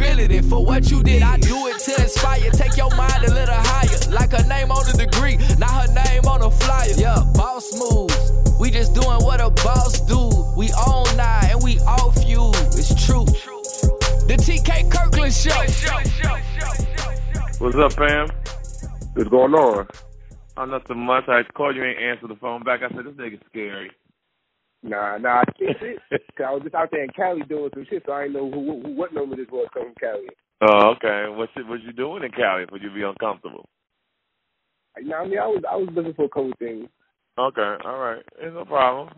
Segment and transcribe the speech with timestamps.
[0.00, 1.22] responsibility for what you did.
[1.22, 2.50] I do it to inspire.
[2.50, 4.10] Take your mind a little higher.
[4.10, 6.92] Like her name on the degree, not her name on a flyer.
[6.96, 8.32] Yeah, boss moves.
[8.58, 10.30] We just doing what a boss do.
[10.56, 12.50] We own now and we off you.
[12.76, 13.24] It's true.
[14.26, 15.50] The TK Kirkland Show.
[17.58, 18.28] What's up, fam?
[19.14, 19.86] What's going on?
[20.56, 21.28] I'm oh, nothing much.
[21.28, 22.82] I called you, ain't answer the phone back.
[22.82, 23.90] I said, this nigga's scary.
[24.82, 25.78] Nah, nah, I can't
[26.36, 28.50] Cause I was just out there in Cali doing some shit, so I didn't know
[28.50, 30.28] who, who what number this was coming from Cali.
[30.62, 31.26] Oh, okay.
[31.28, 33.68] What's it, what you doing in Cali for you be uncomfortable?
[35.02, 36.88] Know, I mean, I was I was looking for a couple things.
[37.38, 38.22] Okay, all right.
[38.38, 39.10] It's no problem.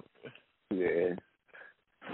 [0.70, 1.14] Yeah.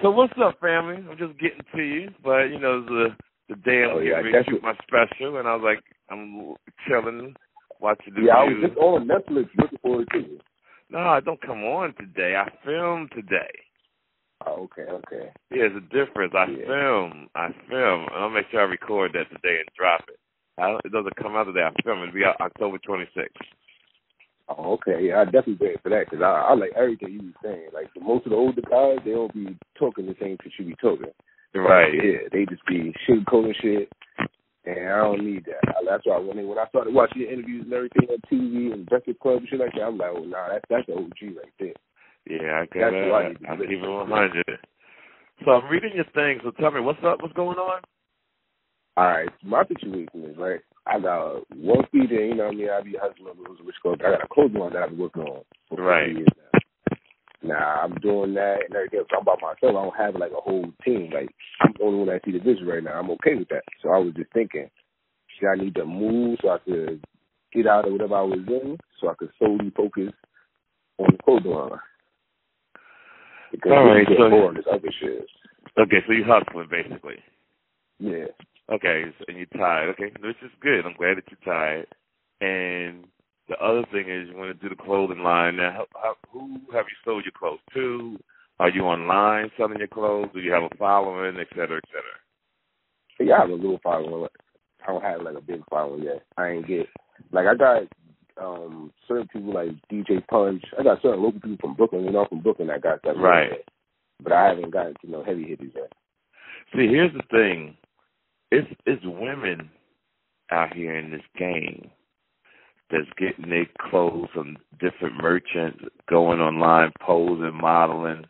[0.03, 0.97] So what's up, family?
[0.97, 3.09] I'm just getting to you, but you know, the
[3.49, 5.83] the day I'm Oh, yeah, getting ready to shoot my special, and I was like,
[6.11, 6.55] I'm
[6.87, 7.35] chilling,
[7.81, 10.43] watching the Yeah, I was just on Netflix looking forward to it.
[10.91, 12.35] No, I don't come on today.
[12.37, 13.51] I filmed today.
[14.47, 15.31] Oh, okay, okay.
[15.51, 16.33] Yeah, there's a difference.
[16.35, 16.67] I Yeah.
[16.67, 17.29] film.
[17.35, 18.07] I film.
[18.07, 20.19] And I'll make sure I record that today and drop it.
[20.57, 21.65] I don't, it doesn't come out today.
[21.65, 22.09] I film it.
[22.09, 23.29] It'll be out October 26th.
[24.49, 25.07] Oh, okay.
[25.07, 27.69] Yeah, I definitely wait for that because I, I like everything you was saying.
[27.75, 30.75] Like most of the older guys, they don't be talking the same shit you be
[30.81, 31.13] talking.
[31.55, 31.93] Right.
[31.93, 33.93] Yeah, they just be shit sugarcoating shit,
[34.77, 35.65] and I don't need that.
[35.69, 38.87] I, that's why when when I started watching your interviews and everything on TV and
[38.87, 41.53] Breakfast Club and shit like that, I'm like, oh nah, that's that's the OG right
[41.59, 41.75] there.
[42.29, 44.45] Yeah, I That's got what I to I keep it 100.
[45.45, 46.41] So I'm reading your thing.
[46.43, 47.23] So tell me, what's up?
[47.23, 47.81] What's going on?
[48.97, 50.61] All right, my situation is right.
[50.87, 52.71] I got one in, you know what I mean?
[52.71, 53.99] I be hustling with rich clothes.
[54.01, 56.09] I got a clothing line that I've been working on for Right.
[56.17, 56.58] years now.
[57.43, 59.03] Nah, I'm doing that and everything.
[59.11, 59.57] So I'm by myself.
[59.63, 61.11] I don't have like a whole team.
[61.13, 61.29] Like
[61.61, 62.99] I'm the only one that see the vision right now.
[62.99, 63.63] I'm okay with that.
[63.83, 64.69] So I was just thinking,
[65.39, 67.05] should I need to move so I could
[67.53, 70.13] get out of whatever I was in, so I could solely focus
[70.99, 71.71] on the clothing line?
[73.53, 75.27] Because All I'm so- bored on this other shit.
[75.79, 77.23] Okay, so you hustling basically.
[78.01, 78.27] Yeah.
[78.71, 79.91] Okay, so- and you're tired.
[79.91, 80.85] Okay, which is good.
[80.85, 81.87] I'm glad that you're tired.
[82.41, 83.07] And
[83.49, 85.57] the other thing is you want to do the clothing line.
[85.57, 88.19] Now, how, how, who have you sold your clothes to?
[88.61, 90.29] Are you online selling your clothes?
[90.35, 92.19] Do you have a following, et cetera, et cetera?
[93.21, 94.29] Yeah, I have a little following.
[94.87, 96.25] I don't have like a big following yet.
[96.37, 96.87] I ain't get
[97.33, 97.83] like I got
[98.41, 100.63] um certain people like DJ Punch.
[100.79, 103.17] I got certain local people from Brooklyn, you know, from Brooklyn that got that.
[103.17, 103.65] Right.
[104.23, 105.93] But I haven't gotten to no heavy hitters yet.
[106.75, 107.77] See, here's the thing.
[108.51, 109.71] It's it's women
[110.51, 111.91] out here in this game
[112.91, 118.25] that's getting their clothes from different merchants, going online, posing, modeling,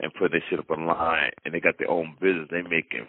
[0.00, 2.48] and putting their shit up online, and they got their own business.
[2.50, 3.06] They making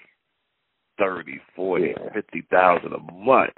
[0.97, 2.13] thirty, forty, Yeah.
[2.13, 3.53] fifty thousand a month,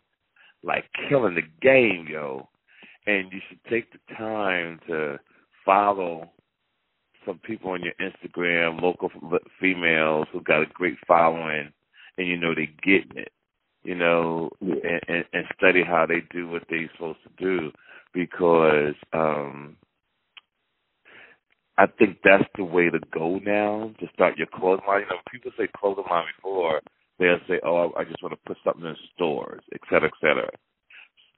[0.64, 2.48] like killing the game, yo.
[3.06, 5.20] And you should take the time to
[5.66, 6.32] follow
[7.26, 9.12] some people on your Instagram, local
[9.60, 11.72] females who got a great following,
[12.18, 13.32] and you know they getting it,
[13.84, 14.76] you know, Yeah.
[15.08, 17.72] and, and, study how they do what they're supposed to do,
[18.14, 19.78] because um
[21.78, 25.02] I think that's the way to go now to start your clothing line.
[25.02, 26.82] You know, people say clothing line before,
[27.20, 30.50] they'll say, "Oh, I just want to put something in stores, et cetera, et cetera."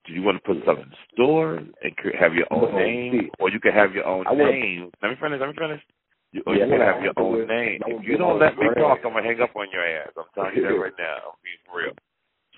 [0.06, 3.30] Do you want to put something in stores and have your own No, name, see,
[3.40, 4.90] or you can have your own I name?
[5.02, 5.40] Let me finish.
[5.40, 5.82] Let me finish.
[6.32, 7.80] You, or Yeah, you can have your own name.
[7.86, 8.76] If you do don't let me brand.
[8.78, 10.10] talk, I'm gonna hang up on your ass.
[10.16, 11.32] I'm telling you that right now.
[11.32, 11.94] I'm being real.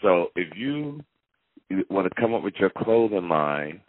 [0.03, 1.01] So if you,
[1.91, 3.81] want to come up with your clothing line,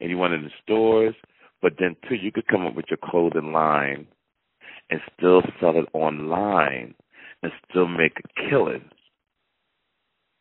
[0.00, 1.14] and you want it in the stores,
[1.60, 4.06] but then too, you could come up with your clothing line
[4.90, 6.94] and still sell it online
[7.42, 8.88] and still make a killing.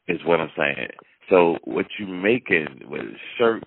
[0.08, 0.90] Is what I'm saying.
[1.30, 3.02] So what you making with
[3.38, 3.66] shirts,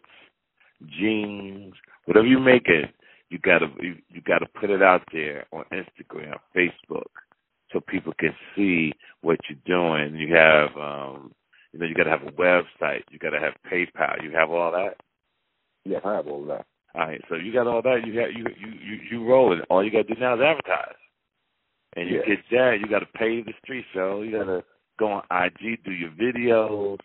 [0.98, 1.74] jeans,
[2.06, 2.84] whatever you making,
[3.28, 7.10] you gotta you, you gotta put it out there on Instagram, Facebook,
[7.72, 10.16] so people can see what you're doing.
[10.16, 11.32] You have um
[11.72, 14.96] you know, you gotta have a website, you gotta have PayPal, you have all that.
[15.84, 16.66] Yeah, I have all that.
[16.94, 18.04] All right, so you got all that.
[18.06, 19.60] You got you you you you rolling.
[19.70, 20.96] All you got to do now is advertise,
[21.96, 22.26] and you Yeah.
[22.26, 22.80] get that.
[22.80, 24.22] You got to pay the street show.
[24.22, 24.64] You got to
[24.98, 26.98] go on IG, do your videos,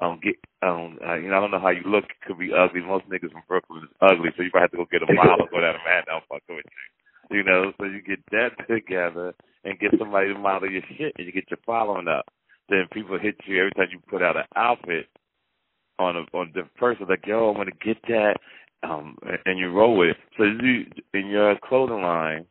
[0.00, 2.52] um get um uh, you know I don't know how you look It could be
[2.52, 2.80] ugly.
[2.80, 5.46] Most niggas from Brooklyn is ugly, so you probably have to go get a model,
[5.50, 7.38] go down to Manhattan, I'm fucking with you.
[7.38, 11.26] You know, so you get that together and get somebody to model your shit, and
[11.26, 12.26] you get your following up.
[12.68, 15.06] Then people hit you every time you put out an outfit
[15.98, 18.36] on a on the person like, yo, I'm gonna get that,
[18.82, 19.16] um,
[19.46, 20.16] and you roll with it.
[20.36, 22.46] So you in your clothing line,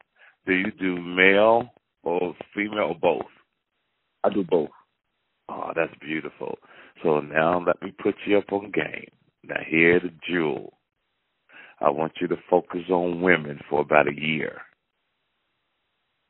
[0.45, 1.69] do you do male
[2.03, 3.31] or female or both?
[4.23, 4.69] I do both.
[5.49, 6.57] Oh, that's beautiful.
[7.03, 9.09] So now let me put you up on game.
[9.43, 10.73] Now here the jewel.
[11.79, 14.61] I want you to focus on women for about a year.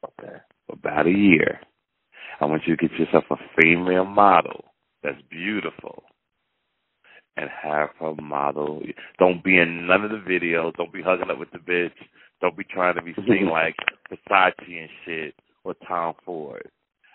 [0.05, 0.37] Okay.
[0.69, 1.61] About a year.
[2.39, 4.65] I want you to get yourself a female model
[5.03, 6.03] that's beautiful
[7.35, 8.81] and have her model.
[9.19, 10.75] Don't be in none of the videos.
[10.75, 11.91] Don't be hugging up with the bitch.
[12.41, 13.75] Don't be trying to be seen like
[14.11, 16.69] Versace and shit or Tom Ford.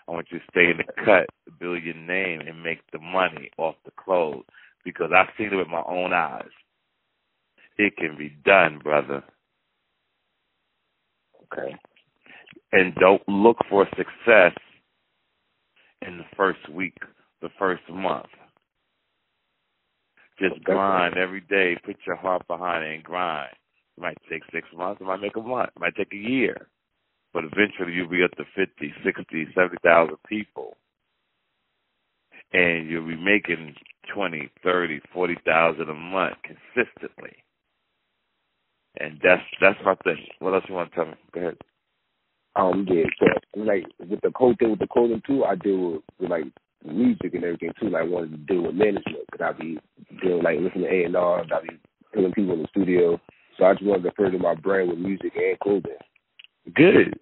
[0.07, 1.29] I want you to stay in the cut,
[1.59, 4.43] build your name, and make the money off the clothes
[4.83, 6.49] because I've seen it with my own eyes.
[7.77, 9.23] It can be done, brother.
[11.43, 11.75] Okay.
[12.73, 14.53] And don't look for success
[16.07, 16.97] in the first week,
[17.41, 18.27] the first month.
[20.39, 21.77] Just grind every day.
[21.85, 23.53] Put your heart behind it and grind.
[23.97, 25.01] It might take six months.
[25.01, 25.69] It might make a month.
[25.75, 26.67] It might take a year.
[27.33, 30.77] But eventually you'll be up to 50, 60, 70,000 people.
[32.53, 33.75] And you'll be making
[34.13, 37.33] 20, 30, 40,000 a month consistently.
[38.99, 40.25] And that's that's my thing.
[40.39, 41.13] What else you want to tell me?
[41.33, 41.57] Go ahead.
[42.55, 46.01] Um, yeah, so like with the whole thing with the clothing too, I deal with,
[46.19, 46.45] with like
[46.85, 47.89] music and everything too.
[47.89, 49.79] Like I wanted to deal with management because I be
[50.21, 51.79] dealing like listening to A and R, I be
[52.13, 53.19] putting people in the studio.
[53.57, 55.97] So I just wanted to further my brand with music and clothing.
[56.75, 57.19] Good.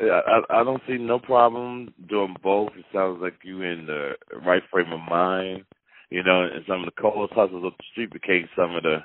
[0.00, 0.20] I,
[0.50, 2.70] I I don't see no problem doing both.
[2.76, 4.12] It sounds like you in the
[4.44, 5.64] right frame of mind.
[6.08, 8.98] You know, and some of the coldest hustlers up the street became some of the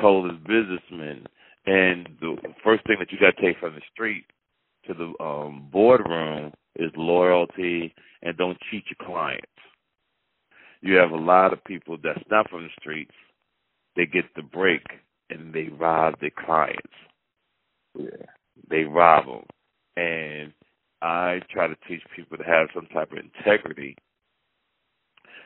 [0.00, 1.26] coldest businessmen.
[1.66, 4.24] And the first thing that you got to take from the street
[4.86, 9.46] to the um boardroom is loyalty and don't cheat your clients.
[10.82, 13.14] You have a lot of people that's not from the streets.
[13.96, 14.82] They get the break
[15.30, 16.92] and they rob their clients.
[17.98, 18.26] Yeah.
[18.68, 19.44] They rob them.
[19.96, 20.52] And
[21.02, 23.96] I try to teach people to have some type of integrity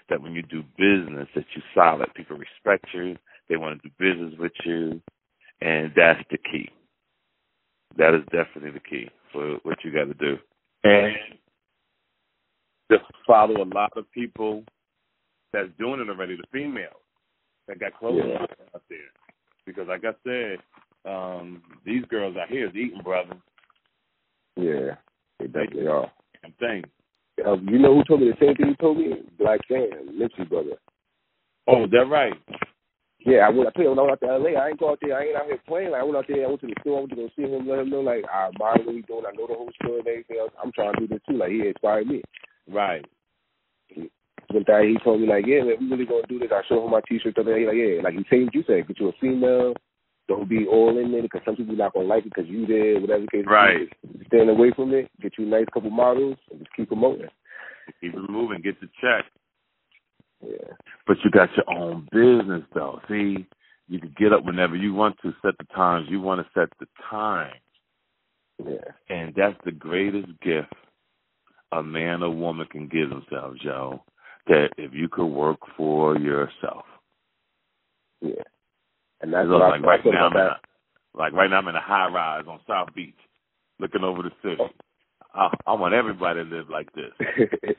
[0.09, 2.13] that when you do business that you're solid.
[2.15, 3.17] People respect you.
[3.49, 5.01] They want to do business with you.
[5.61, 6.69] And that's the key.
[7.97, 10.38] That is definitely the key for what you got to do.
[10.85, 11.15] And
[12.91, 14.65] just follow a lot of people
[15.53, 16.94] that's doing it already, the females
[17.69, 18.43] that got clothes Yeah.
[18.43, 18.99] out there.
[19.67, 20.59] Because like I said,
[21.05, 23.37] um, these girls out here is eating, brother.
[24.56, 24.97] Yeah,
[25.38, 26.11] they definitely are.
[26.44, 26.85] I'm saying.
[27.47, 29.23] Uh, you know who told me the same thing you told me?
[29.38, 30.76] Blacc Sam, Nipsey brother.
[31.67, 32.35] Oh, is that right?
[33.27, 33.69] Yeah, I went.
[33.69, 35.19] I you, when I went out to LA, I ain't go out there.
[35.19, 35.91] I ain't out here playing.
[35.93, 36.45] Like I went out there.
[36.45, 36.97] I went to the store.
[36.97, 37.69] I went to go see him.
[37.69, 39.25] Let him know, like I admire what he's doing.
[39.29, 40.53] I know the whole story and everything else.
[40.63, 41.37] I'm trying to do this too.
[41.37, 42.23] Like he inspired me.
[42.69, 43.05] Right.
[43.97, 44.89] Went there.
[44.89, 46.49] He told me like, yeah, man, we really gonna do this.
[46.53, 47.37] I showed him my T-shirt.
[47.37, 49.75] He like, yeah, like he said, you said, get you a female.
[50.27, 53.00] Don't be all in there because some people not gonna like it because you there,
[53.00, 53.45] whatever the case.
[53.47, 53.89] Right.
[54.29, 55.11] Stand away from it.
[55.21, 57.29] Get you a nice couple models and just keep promoting.
[58.00, 58.62] Keep it moving.
[58.62, 59.27] Get the check.
[60.47, 60.75] Yeah.
[61.06, 63.00] But you got your own business, though.
[63.09, 63.47] See,
[63.88, 65.32] you can get up whenever you want to.
[65.42, 67.54] Set the times you want to set the time,
[68.64, 68.92] Yeah.
[69.09, 70.73] and that's the greatest gift
[71.73, 74.02] a man or woman can give themselves, Joe.
[74.47, 76.85] That if you could work for yourself.
[78.20, 78.42] Yeah.
[79.20, 80.56] And that's what I, like right I now, I'm in a,
[81.14, 83.14] like right now, I'm in a high rise on South Beach,
[83.78, 84.62] looking over the city.
[85.35, 87.12] I, I want everybody to live like this.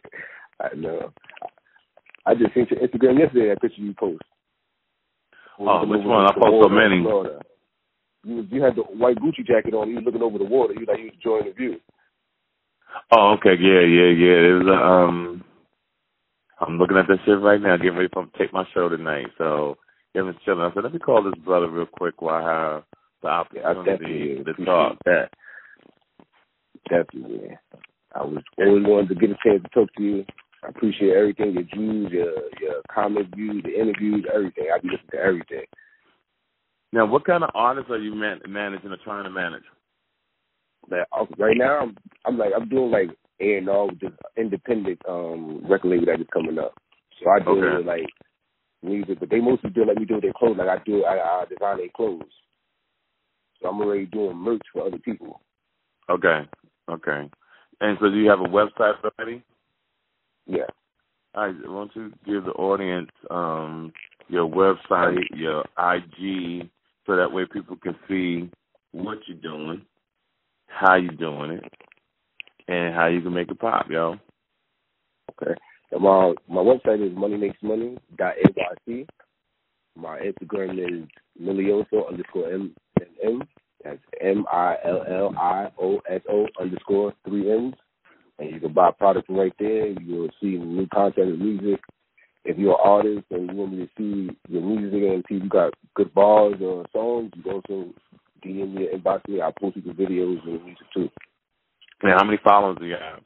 [0.61, 1.11] I know.
[2.25, 3.49] I just seen your Instagram yesterday.
[3.49, 4.21] That picture you post.
[5.59, 6.25] Oh, which one?
[6.25, 7.01] I post so many.
[7.01, 7.41] Florida.
[8.23, 9.89] You was- you had the white Gucci jacket on.
[9.89, 10.73] You was looking over the water.
[10.73, 11.79] You like you was enjoying the view.
[13.11, 14.37] Oh, okay, yeah, yeah, yeah.
[14.49, 15.43] It was uh, um,
[16.59, 19.27] I'm looking at that shit right now, getting ready to take my show tonight.
[19.37, 19.77] So,
[20.13, 20.61] Kevin's chilling.
[20.61, 22.83] I said, let me call this brother real quick while I have
[23.51, 24.97] the Yeah, opportunity to appreciate talk.
[25.05, 25.29] that.
[26.89, 27.55] Definitely, yeah.
[28.13, 30.25] I was always wanted to get a chance to talk to you.
[30.63, 34.67] I appreciate everything, your views, your your comment views, the interviews, everything.
[34.73, 35.65] I be listening to everything.
[36.93, 39.63] Now, what kind of artists are you man- managing or trying to manage?
[40.89, 44.11] Like uh, right now, I'm, I'm like I'm doing like A and R with this
[44.37, 46.73] independent um record label that is coming up.
[47.23, 47.83] So I do Okay.
[47.85, 48.09] like
[48.83, 50.57] music, but they mostly do let me do their clothes.
[50.57, 52.23] Like I do, I, I design their clothes.
[53.61, 55.41] So I'm already doing merch for other people.
[56.09, 56.47] Okay,
[56.89, 57.29] okay.
[57.79, 59.43] And so, do you have a website already?
[60.51, 60.63] Yeah,
[61.34, 63.93] All right, why don't you give the audience um,
[64.27, 66.70] your website, your IG,
[67.05, 68.51] so that way people can see
[68.91, 69.81] what you're doing,
[70.67, 71.63] how you're doing it,
[72.67, 74.17] and how you can make it pop, yo.
[75.41, 75.53] Okay.
[75.98, 79.08] My my website is moneymakesmoney.nyc.
[79.96, 81.08] My Instagram is
[81.41, 83.43] Millioso underscore M and M.
[83.86, 87.75] That's M I L L I O S O underscore three M's.
[88.41, 89.88] And you can buy products right there.
[90.01, 91.79] You'll see new content and music.
[92.43, 95.43] If you're an artist and you want me to see your music and see if
[95.43, 97.93] you got good bars or songs, you can also
[98.43, 99.41] DM me, inbox me.
[99.41, 101.10] I'll post you the videos and music too.
[102.01, 103.21] And how many followers do you have?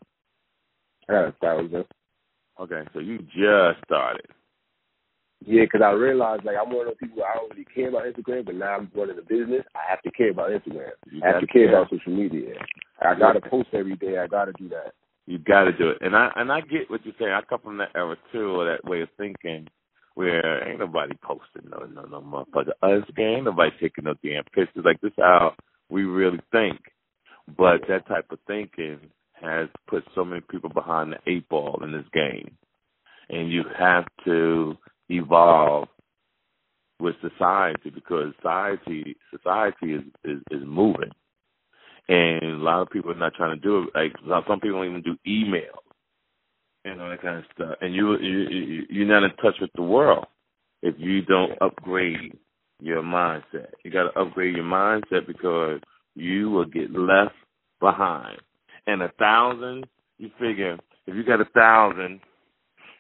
[1.07, 1.85] I got a thousand.
[2.59, 4.27] Okay, so you just started.
[5.45, 8.03] Yeah, because I realized like I'm one of those people I don't really care about
[8.03, 9.63] Instagram, but now I'm running a business.
[9.75, 10.91] I have to care about Instagram.
[11.09, 11.69] You I have to care.
[11.69, 12.55] about social media.
[13.01, 14.17] I gotta post every day.
[14.17, 14.93] I gotta do that.
[15.27, 17.31] You got to do it, and I and I get what you're saying.
[17.31, 19.67] I come from that era too, or that way of thinking,
[20.13, 23.37] where ain't nobody posting no no no motherfucker us game.
[23.37, 24.85] Ain't nobody taking no damn pictures.
[24.85, 25.55] Like this, is how
[25.89, 26.79] we really think.
[27.57, 28.99] But that type of thinking
[29.33, 32.55] has put so many people behind the eight ball in this game,
[33.29, 34.77] and you have to
[35.09, 35.87] evolve
[36.99, 41.11] with society because society society is is, is moving
[42.07, 43.89] and a lot of people are not trying to do it.
[43.95, 44.13] Like
[44.47, 45.81] some people don't even do emails
[46.85, 47.75] and all that kind of stuff.
[47.81, 50.25] And you, you you you're not in touch with the world
[50.81, 52.37] if you don't upgrade
[52.79, 53.71] your mindset.
[53.83, 55.79] You got to upgrade your mindset because
[56.15, 57.35] you will get left
[57.79, 58.39] behind.
[58.87, 62.19] And a thousand, you figure if you got a thousand,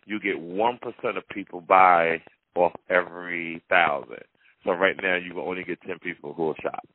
[0.05, 2.21] you get one percent of people buy
[2.55, 4.23] off every thousand.
[4.63, 6.87] So right now you will only get ten people who will shop.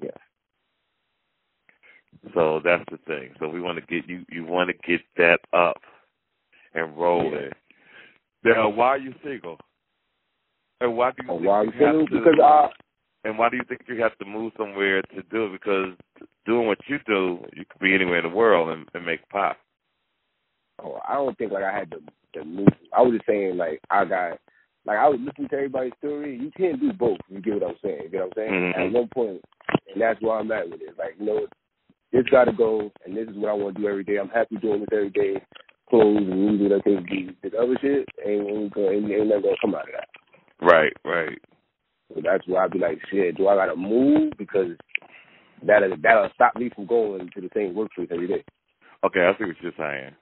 [0.00, 0.10] Yeah.
[2.34, 3.34] So that's the thing.
[3.40, 4.24] So we want to get you.
[4.30, 5.80] You want to get that up
[6.74, 7.50] and rolling.
[8.44, 9.58] Now, why are you single?
[10.80, 12.00] And why do you Oh, think why you single?
[12.00, 12.14] have to?
[12.18, 12.68] Because I
[13.24, 15.52] and why do you think you have to move somewhere to do it?
[15.52, 15.94] Because
[16.44, 19.56] doing what you do, you could be anywhere in the world and, and make pop.
[20.82, 21.98] oh, I don't think like I had to
[22.34, 22.68] to move.
[22.96, 24.38] I was just saying like I got
[24.84, 26.36] like I was listening to everybody's story.
[26.36, 27.18] You can't do both.
[27.28, 28.00] You get what I'm saying?
[28.04, 28.52] You get what I'm saying?
[28.52, 28.78] Mhm.
[28.86, 29.42] At one point,
[29.92, 30.98] and that's where I'm at with it.
[30.98, 31.46] Like you know,
[32.12, 34.18] this got to go, and this is what I want to do every day.
[34.18, 35.42] I'm happy doing this every day.
[35.88, 39.42] Clothes and music, that thing, do this other shit ain't ain't, gonna, ain't, ain't nothing
[39.42, 40.08] gonna come out of that.
[40.64, 41.38] Right, right.
[42.14, 44.76] So that's where I'd be like, shit, do I gotta move because
[45.66, 48.44] that'll that'll stop me from going to the same workplace every day.
[49.04, 50.14] Okay, I see what you're saying.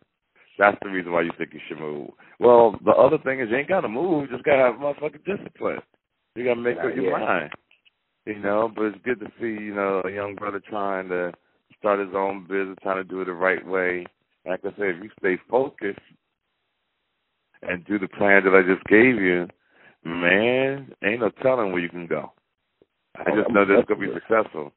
[0.58, 2.10] That's the reason why you think you should move.
[2.38, 4.28] Well, the other thing is you ain't gotta move.
[4.28, 5.78] You just gotta have motherfucking discipline.
[6.34, 7.50] You gotta make up your mind.
[8.26, 11.32] You know, but it's good to see, you know, a young brother trying to
[11.80, 14.06] start his own business, trying to do it the right way.
[14.46, 15.98] Like I said, if you stay focused
[17.62, 19.48] and do the plan that I just gave you,
[20.04, 22.32] man, ain't no telling where you can go.
[23.16, 24.72] I Oh, just I'm know that it's gonna be successful.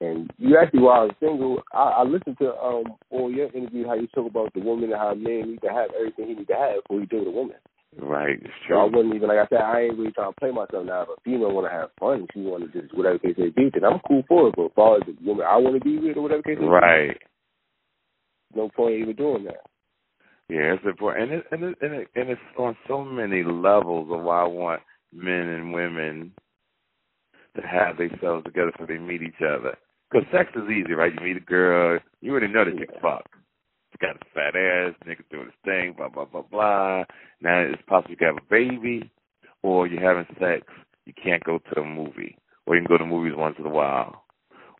[0.00, 1.62] And you me why I was single.
[1.72, 5.00] I, I listened to um all your interview how you talk about the woman and
[5.00, 7.28] how a man need to have everything he need to have before he deal with
[7.28, 7.56] a woman.
[8.00, 10.50] Right, it's So I wasn't even like I said, I ain't really trying to play
[10.50, 11.02] myself now.
[11.02, 14.00] If a female wanna have fun, she wanna just whatever case they be, then I'm
[14.08, 14.54] cool for it.
[14.56, 16.70] But as far as the woman I wanna be with or whatever case may be,
[16.70, 17.22] Right.
[18.54, 19.66] no point even doing that.
[20.48, 24.10] Yeah, it's important, and it, and it, and, it, and it's on so many levels
[24.10, 24.82] of why I want
[25.12, 26.32] men and women
[27.56, 29.76] to have themselves together so they meet each other.
[30.10, 31.12] Because sex is easy, right?
[31.14, 33.24] You meet a girl, you already know that you fuck.
[34.02, 37.04] Got a fat ass, nigga doing his thing, blah blah blah blah.
[37.40, 39.10] Now it's possible you can have a baby,
[39.62, 40.66] or you're having sex.
[41.06, 43.70] You can't go to the movie, or you can go to movies once in a
[43.70, 44.24] while,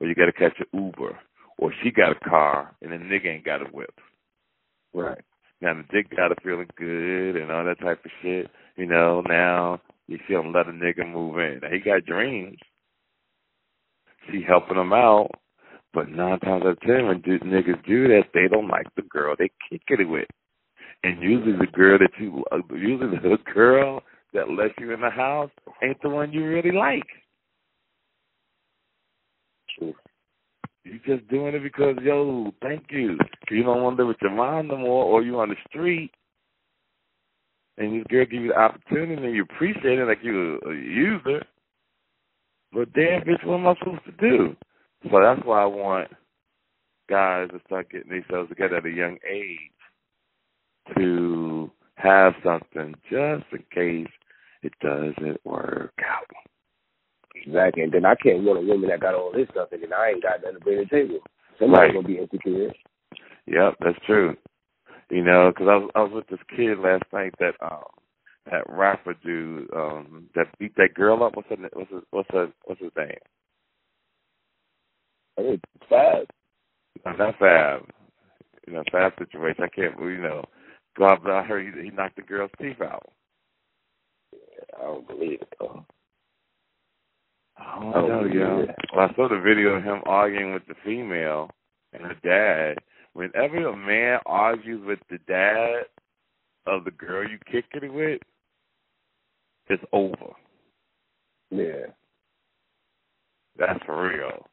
[0.00, 1.18] or you got to catch an Uber,
[1.58, 3.94] or she got a car and the nigga ain't got a whip.
[4.92, 5.22] Right.
[5.60, 8.50] Now the dick got her feeling good and all that type of shit.
[8.76, 11.60] You know, now you see him let a nigga move in.
[11.62, 12.58] Now he got dreams.
[14.30, 15.30] She helping him out.
[15.94, 19.02] But nine times out of ten when do, niggas do that, they don't like the
[19.02, 20.28] girl they kick it with.
[21.04, 25.10] And usually the girl that you, uh, usually the girl that lets you in the
[25.10, 25.50] house
[25.82, 27.02] ain't the one you really like.
[29.78, 29.94] True.
[30.84, 33.18] You just doing it because yo, thank you.
[33.50, 36.10] You don't want to live with your mom no more, or you on the street,
[37.78, 41.44] and this girl give you the opportunity, and you appreciate it like you a user.
[42.72, 44.56] But damn, bitch, what am I supposed to do?
[45.10, 46.08] So that's why I want
[47.08, 49.58] guys to start getting themselves together at a young age
[50.96, 54.12] to have something just in case
[54.62, 56.26] it doesn't work out.
[57.34, 57.82] Exactly.
[57.82, 60.10] And then I can't want a woman that got all this stuff and then I
[60.10, 61.18] ain't got nothing to bring to the table.
[61.58, 61.94] Somebody's Right.
[61.94, 62.72] gonna be insecure.
[63.46, 64.36] Yep, that's true.
[65.10, 67.84] You know, because I was I was with this kid last night that um
[68.50, 71.36] that rapper dude um that beat that girl up.
[71.36, 73.18] What's her what's his what's her what's his name?
[75.38, 76.26] I it's Fab.
[77.04, 77.82] No, not Fab.
[78.66, 79.64] You know, Fab situation.
[79.64, 80.44] I can't you know.
[80.98, 83.10] God, I heard he, he knocked the girl's teeth out.
[84.78, 85.84] I don't believe it though.
[87.56, 88.66] I don't oh, know, yo.
[88.94, 91.50] Well, I saw the video of him arguing with the female
[91.92, 92.78] and her dad.
[93.14, 95.84] Whenever a man argues with the dad
[96.66, 98.20] of the girl you kicking it with,
[99.68, 100.32] it's over.
[101.50, 101.86] Yeah.
[103.58, 104.46] That's for real.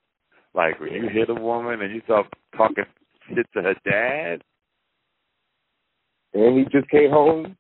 [0.54, 2.28] Like when you hit a woman and you start
[2.58, 2.86] talking
[3.28, 4.42] shit to her dad.
[6.34, 7.56] And he just came home.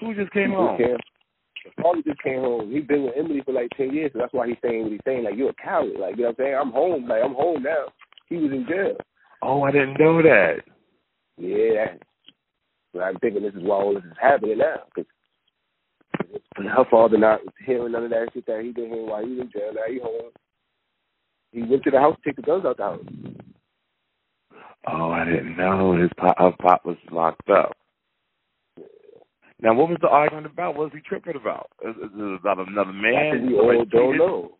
[0.00, 0.78] Who just came he home?
[0.78, 2.70] Just came, Paulie just came home.
[2.70, 5.00] He's been with Emily for like ten years, so that's why he's saying what he's
[5.04, 5.24] saying.
[5.24, 5.98] Like you're a coward.
[5.98, 6.54] Like you know what I'm saying?
[6.60, 7.08] I'm home.
[7.08, 7.86] Like I'm home now.
[8.28, 8.96] He was in jail.
[9.42, 10.56] Oh, I didn't know that.
[11.36, 11.94] Yeah.
[12.92, 14.82] But I'm thinking this is why all this is happening now.
[14.94, 15.10] Because
[16.56, 19.40] her father not hearing none of that shit that he been hearing while he was
[19.40, 19.72] in jail.
[19.74, 20.30] Now he home.
[21.52, 23.00] He went to the house to take the guns out the house.
[24.88, 27.76] Oh, I didn't know his pop, her pop was locked up.
[29.62, 30.74] Now, what was the argument about?
[30.74, 31.70] What was he tripping about?
[31.84, 33.46] Is, is it about another man?
[33.46, 34.56] we all don't know.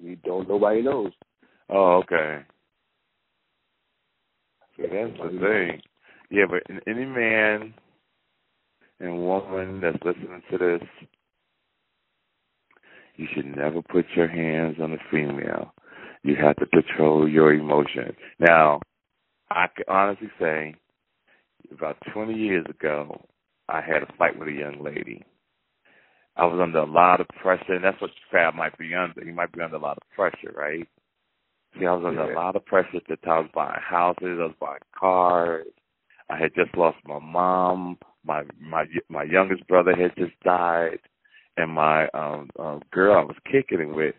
[0.00, 0.48] We don't.
[0.48, 1.10] Nobody knows.
[1.68, 2.42] Oh, okay.
[4.76, 5.80] See, that's the thing.
[6.30, 7.74] Yeah, but any man
[9.00, 10.88] and woman that's listening to this,
[13.16, 15.74] you should never put your hands on a female.
[16.22, 18.14] You have to control your emotions.
[18.38, 18.80] Now,
[19.50, 20.74] I can honestly say,
[21.72, 23.24] about 20 years ago,
[23.68, 25.24] I had a fight with a young lady.
[26.36, 29.24] I was under a lot of pressure, and that's what Fab might be under.
[29.24, 30.86] He might be under a lot of pressure, right?
[31.78, 32.34] See, I was under yeah.
[32.34, 33.30] a lot of pressure at the time.
[33.32, 35.66] I was buying houses, I was buying cars.
[36.28, 37.98] I had just lost my mom.
[38.24, 41.00] My my my youngest brother had just died,
[41.56, 44.14] and my um, um girl I was kicking it with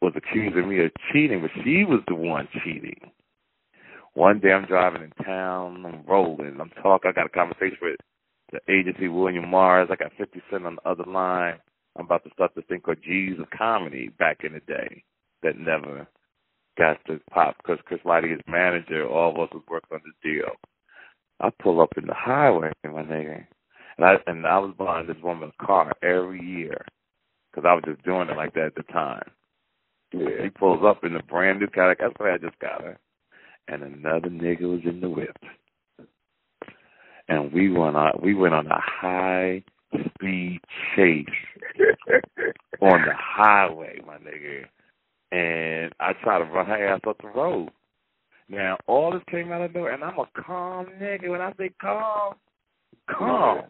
[0.00, 3.10] was accusing me of cheating, but she was the one cheating.
[4.14, 7.10] One day I'm driving in town, I'm rolling, I'm talking.
[7.10, 7.96] I got a conversation with
[8.52, 9.90] the agency William Morris.
[9.92, 11.58] I got 50 Cent on the other line.
[11.96, 15.02] I'm about to start this thing called G's of Comedy back in the day
[15.42, 16.06] that never
[16.78, 20.14] got to pop because Chris Lighty, his manager, all of us was working on this
[20.22, 20.52] deal.
[21.40, 23.44] I pull up in the highway, my nigga,
[23.96, 26.84] and I and I was buying this woman a car every year
[27.50, 29.22] because I was just doing it like that at the time.
[30.12, 30.42] Yeah.
[30.42, 31.98] He pulls up in a brand new Cadillac.
[32.00, 32.98] That's why I just got her,
[33.68, 35.36] and another nigga was in the whip,
[37.28, 39.62] and we went on we went on a high
[40.14, 40.60] speed
[40.96, 41.26] chase
[42.80, 44.64] on the highway, my nigga,
[45.30, 47.70] and I tried to run her ass up the road.
[48.48, 51.28] Now all this came out of nowhere, and I'm a calm nigga.
[51.28, 52.34] When I say calm,
[53.10, 53.62] calm.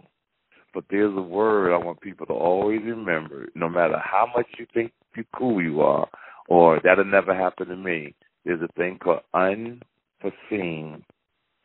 [0.75, 3.49] But there's a word I want people to always remember.
[3.57, 6.07] No matter how much you think you cool you are,
[6.49, 8.15] or that'll never happen to me.
[8.45, 11.05] There's a thing called unforeseen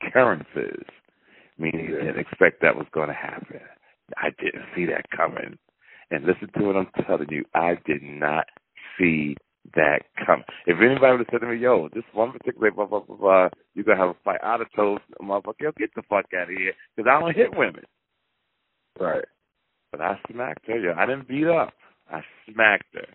[0.02, 0.86] occurrences,
[1.58, 3.62] meaning you didn't expect that was going to happen.
[4.18, 5.58] I didn't see that coming.
[6.12, 7.46] And listen to what I'm telling you.
[7.56, 8.46] I did not
[9.00, 9.36] see
[9.76, 10.44] that coming.
[10.68, 13.50] If anybody would have said to me, yo, this one particular blah, blah, blah, blah,
[13.74, 16.50] you're going to have a fight, out of told motherfucker, yo, get the fuck out
[16.52, 17.84] of here, because I don't hit women.
[19.00, 19.26] Right.
[19.92, 20.78] But I smacked her.
[20.78, 20.94] Yo.
[20.98, 21.74] I didn't beat up.
[22.12, 23.08] I smacked her.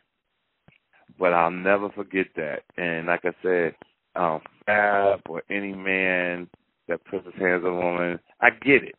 [1.18, 2.61] But I'll never forget that.
[2.76, 3.74] And like I said,
[4.14, 6.48] um, Fab or any man
[6.88, 8.94] that puts his hands on a woman, I get it.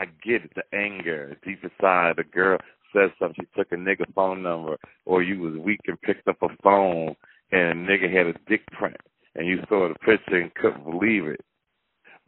[0.00, 0.52] I get it.
[0.54, 2.16] The anger deep inside.
[2.16, 2.58] The girl
[2.94, 3.36] says something.
[3.40, 7.14] She took a nigga phone number, or you was weak and picked up a phone,
[7.52, 8.96] and a nigga had a dick print,
[9.34, 11.40] and you saw the picture and couldn't believe it.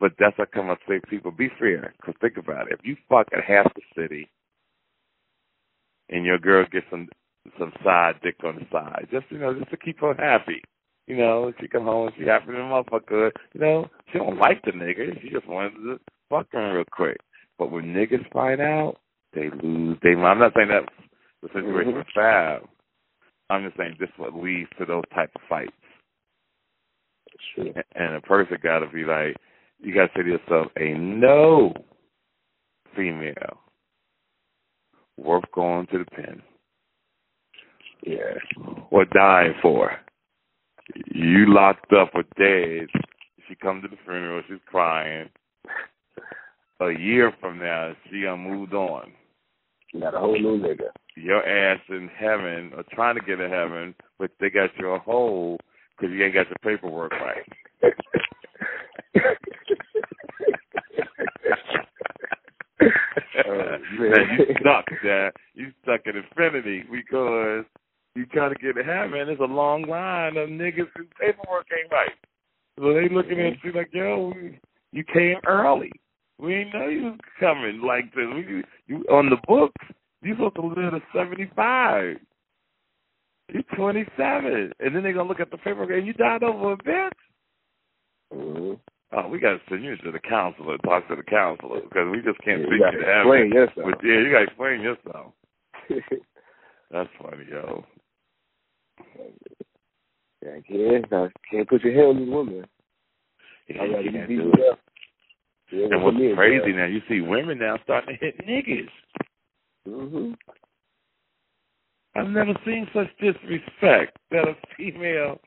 [0.01, 1.95] But that's how come I say people be fair.
[1.97, 2.79] Because think about it.
[2.79, 4.31] If you fuck at half the city
[6.09, 7.09] and your girl gets some
[7.59, 10.63] some side dick on the side, just you know, just to keep her happy.
[11.07, 13.31] You know, she come home and she happy to motherfucker.
[13.53, 15.21] You know, she don't like the nigga.
[15.21, 17.19] She just wanted to fuck him real quick.
[17.59, 18.97] But when niggas find out,
[19.35, 19.99] they lose.
[20.03, 20.11] They.
[20.11, 20.89] I'm not saying that
[21.43, 21.97] the situation Mhm.
[21.97, 22.69] with Fab.
[23.51, 25.73] I'm just saying this is what leads to those type of fights.
[27.55, 27.85] Sure.
[27.95, 29.37] And a person got to be like,
[29.81, 31.75] you got to say to yourself, a no
[32.97, 33.61] female
[35.19, 36.43] worth going to the pen
[38.05, 38.35] yeah,
[38.91, 39.93] or dying for.
[41.07, 42.89] You locked up for days.
[43.49, 44.43] She comes to the funeral.
[44.49, 45.31] She's crying.
[46.81, 49.13] A year from now, she um moved on.
[49.93, 50.89] You got a whole new nigga.
[51.17, 54.99] Your ass in heaven or trying to get to heaven, but they got you a
[54.99, 55.59] hole
[55.97, 57.47] because you ain't got your paperwork right.
[63.47, 64.39] Oh, man.
[64.39, 65.33] you stuck, Dad.
[65.55, 67.65] You stuck in infinity because
[68.15, 69.27] you trying to get it man.
[69.27, 72.11] There's a long line of niggas whose paperwork ain't right.
[72.79, 74.33] So they looking at you like, yo,
[74.93, 75.93] you came early.
[76.39, 78.25] We ain't know you was coming like this.
[78.35, 79.81] We, you on the books.
[80.23, 82.17] You supposed to live to seventy five.
[83.53, 86.73] You're twenty seven, and then they gonna look at the paperwork and you died over
[86.73, 87.11] a bitch.
[88.33, 88.75] Mm-hmm.
[89.17, 90.77] Oh, we got to send you to the counselor.
[90.79, 93.87] Talk to the counselor because we just can't Yeah, speak you to gotta explain yourself.
[93.87, 95.33] But yeah, you got to explain yourself.
[96.91, 97.85] That's funny, yo.
[100.43, 102.65] Yeah, can't, no, can't put your hand on this woman.
[103.69, 104.71] Yeah, I you gotta can't be do beat it.
[104.73, 104.79] up.
[105.73, 108.89] Yeah, And what's crazy now, you see women now starting to hit niggas.
[109.89, 110.33] Mm-hmm.
[112.17, 115.41] I've never seen such disrespect that a female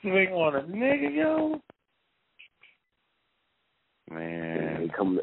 [0.00, 1.60] swing on a nigga, yo.
[4.10, 5.20] Man, They come,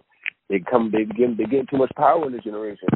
[0.49, 2.89] they come, they get, they get too much power in this generation.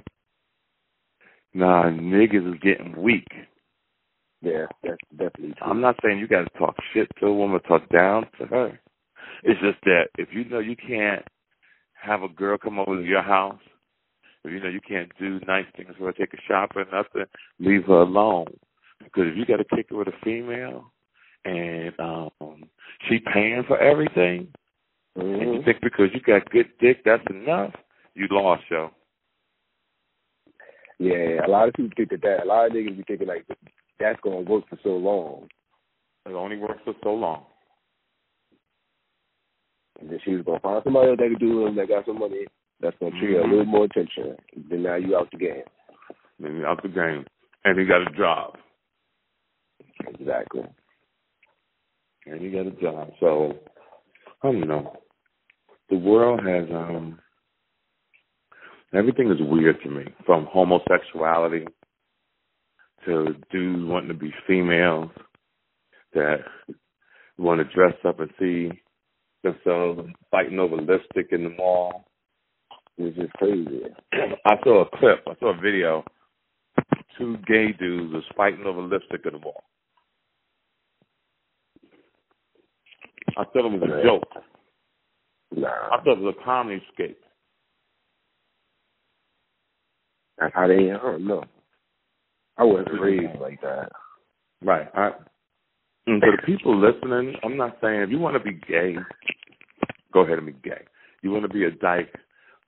[1.53, 3.25] nah, niggas is getting weak.
[4.41, 5.67] Yeah, that's definitely true.
[5.67, 8.79] I'm not saying you got to talk shit to a woman, talk down to her.
[9.43, 11.25] It's just that if you know you can't
[11.93, 13.59] have a girl come over to your house,
[14.43, 17.25] if you know you can't do nice things for her, take a shopping, nothing,
[17.59, 18.47] leave her alone.
[18.99, 20.91] Because if you got to kick her with a female
[21.45, 22.69] and um
[23.07, 24.47] she paying for everything,
[25.15, 25.65] and you Mhm.
[25.65, 27.73] think because you got good dick that's enough,
[28.15, 28.91] you lost, yo.
[30.99, 33.45] Yeah, a lot of people think that, that a lot of niggas be thinking like
[33.99, 35.49] that's gonna work for so long,
[36.25, 37.45] It only works for so long.
[39.99, 42.19] and then she was gonna find somebody else that could do it that got some
[42.19, 42.45] money
[42.79, 43.49] that's gonna treat her a Mhm.
[43.49, 44.37] little more attention.
[44.55, 45.63] Then now you out the game.
[46.39, 47.25] Then you're out the game,
[47.65, 48.59] and you got a job.
[50.07, 50.65] Exactly.
[52.25, 53.13] and you got a job.
[53.21, 53.57] So
[54.43, 55.01] I don't know.
[55.89, 57.19] The world has um
[58.93, 61.65] everything is weird to me, from homosexuality
[63.07, 65.11] to dudes wanting to be females
[66.13, 66.39] that
[67.37, 68.71] want to dress up and see
[69.43, 72.05] themselves fighting over lipstick in the mall.
[72.97, 73.81] It's just crazy.
[74.13, 76.03] I saw a clip, I saw a video.
[77.17, 79.63] Two gay dudes was fighting over lipstick in the mall.
[83.37, 84.43] I thought it was a joke.
[85.55, 87.17] Nah, I thought it was a comedy skit.
[90.39, 90.91] that's how they.
[90.91, 91.43] I don't know.
[92.57, 93.89] I wasn't raised like that.
[94.63, 94.87] Right.
[94.95, 95.11] I,
[96.07, 98.95] and for the people listening, I'm not saying if you want to be gay,
[100.13, 100.85] go ahead and be gay.
[101.21, 102.15] You want to be a dyke,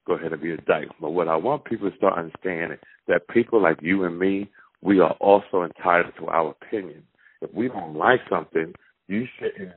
[0.05, 0.89] go ahead and be a dyke.
[1.01, 4.49] But what I want people to start understanding is that people like you and me,
[4.81, 7.03] we are also entitled to our opinion.
[7.41, 8.73] If we don't like something,
[9.07, 9.73] you shouldn't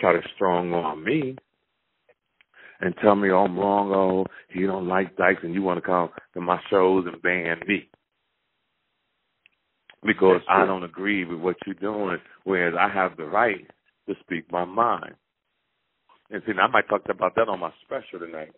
[0.00, 1.36] try to strong on me
[2.80, 3.92] and tell me oh, I'm wrong.
[3.92, 7.60] Oh, you don't like dykes, and you want to come to my shows and ban
[7.66, 7.88] me
[10.04, 12.18] because I don't agree with what you're doing.
[12.44, 13.66] Whereas I have the right
[14.08, 15.14] to speak my mind.
[16.30, 18.52] And see, I might talk about that on my special tonight.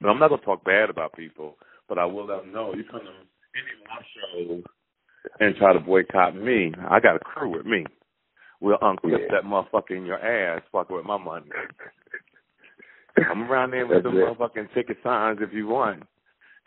[0.00, 1.56] But I'm not gonna talk bad about people,
[1.88, 4.02] but I will let them know you come to any of my
[4.56, 4.64] shows
[5.40, 6.72] and try to boycott me.
[6.88, 7.84] I got a crew with me.
[8.60, 9.28] We'll unclip Yeah.
[9.30, 11.50] that motherfucker in your ass, fucking with my money.
[13.30, 16.02] I'm around there with the motherfucking ticket signs if you want,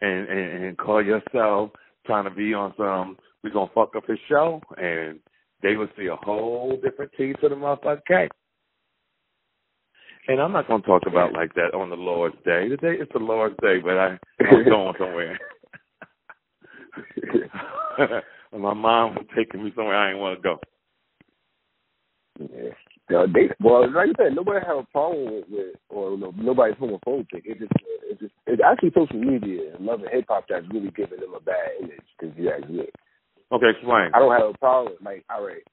[0.01, 1.71] and, and and call yourself
[2.05, 3.17] trying to be on some.
[3.43, 5.19] We gonna fuck up his show, and
[5.61, 8.31] they will see a whole different teeth to the motherfucking cake.
[10.27, 12.69] And I'm not gonna talk about like that on the Lord's Day.
[12.69, 15.37] Today day it's the Lord's Day, but I I'm going somewhere.
[18.57, 20.59] my mom was taking me somewhere I didn't want to go.
[22.39, 23.25] Yeah.
[23.33, 27.43] They, well, like I said, nobody have a problem with, with or no, nobody's homophobic.
[27.43, 27.71] It's just,
[28.03, 31.33] it's just, it's actually social media and love and hip hop that's really giving them
[31.35, 31.99] a bad image.
[32.17, 32.83] Because you yeah,
[33.51, 34.11] Okay, explain.
[34.13, 34.95] I don't have a problem.
[35.03, 35.63] Like, all right,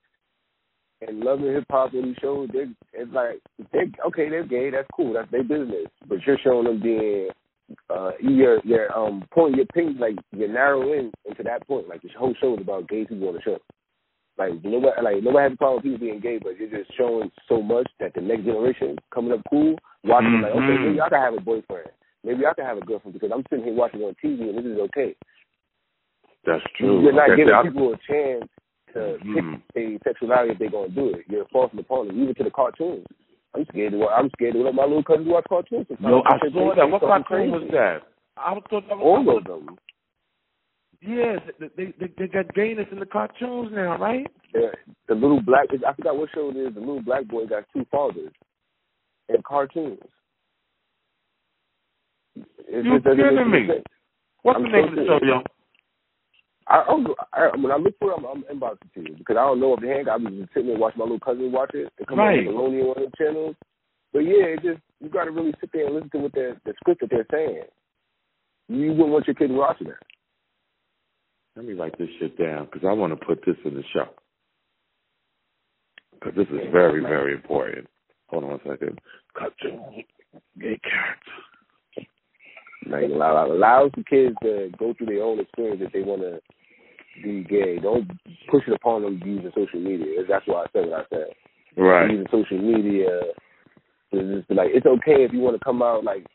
[1.07, 3.41] and love and hip hop when you show, they, it's like,
[3.73, 5.87] they okay, they're gay, that's cool, that's their business.
[6.09, 7.29] But you're showing them being,
[7.89, 11.89] uh, you're, you're um, point your pin, like you're narrowing into that point.
[11.89, 13.59] Like this whole show is about gay people on the show.
[14.39, 17.31] Like nobody, like nobody has a problem with people being gay, but you're just showing
[17.49, 20.85] so much that the next generation coming up cool, watching like, okay, Mhm.
[20.85, 21.91] maybe I can have a boyfriend,
[22.25, 24.65] maybe I can have a girlfriend because I'm sitting here watching on TV and this
[24.65, 25.15] is okay.
[26.45, 27.03] That's true.
[27.03, 28.49] You're not Okay, giving see, I- people a chance
[28.95, 29.63] to Mhm.
[29.75, 31.25] pick a sexuality if they're gonna do it.
[31.29, 33.07] You're forcing upon them, even to the cartoons.
[33.55, 33.99] I'm scared to.
[33.99, 35.87] wa- I'm scared to let my little cousins watch cartoons.
[35.89, 36.09] sometimes.
[36.09, 36.91] No, I Because they saw say that.
[36.91, 38.03] What something cartoon was that?
[38.37, 39.79] I was thought that was All of them.
[41.03, 44.27] Yes, they, they they got gayness in the cartoons now, right?
[44.53, 44.73] The,
[45.09, 45.69] the little black.
[45.73, 46.75] I forgot what show it is.
[46.75, 48.33] The little black boy got two fathers
[49.29, 49.99] in cartoons.
[52.69, 53.67] It You just doesn't kidding me?
[53.67, 53.85] sense.
[54.43, 55.43] What's I'm the name of the show, yo?
[56.71, 56.87] I,
[57.33, 59.75] I, when I look for it, I'm, I'm inboxing to you because I don't know
[59.75, 60.09] if the hand.
[60.09, 61.93] I was just sitting there watching my little cousin watch it.
[61.99, 62.39] It come right.
[62.39, 63.57] on Maloney on one of the channels.
[64.13, 66.57] But yeah, it just you got to really sit there and listen to what the
[66.65, 67.65] the script that they're saying.
[68.69, 70.03] You wouldn't want your kid watching that.
[71.57, 74.09] Let me write this shit down because I want to put this in the show
[76.13, 77.89] because this is very very important.
[78.29, 79.01] Hold on a second.
[79.37, 82.07] Cut gay characters.
[82.87, 86.41] Like allow allow the kids to go through their own experience if they want to
[87.23, 87.79] be gay.
[87.79, 88.11] Don't
[88.51, 90.23] push it upon them using social media.
[90.29, 91.27] That's why I said what I said.
[91.77, 92.11] Right.
[92.11, 93.21] Using social media
[94.13, 96.05] to just be like, it's okay if you want to come out.
[96.05, 96.27] Like,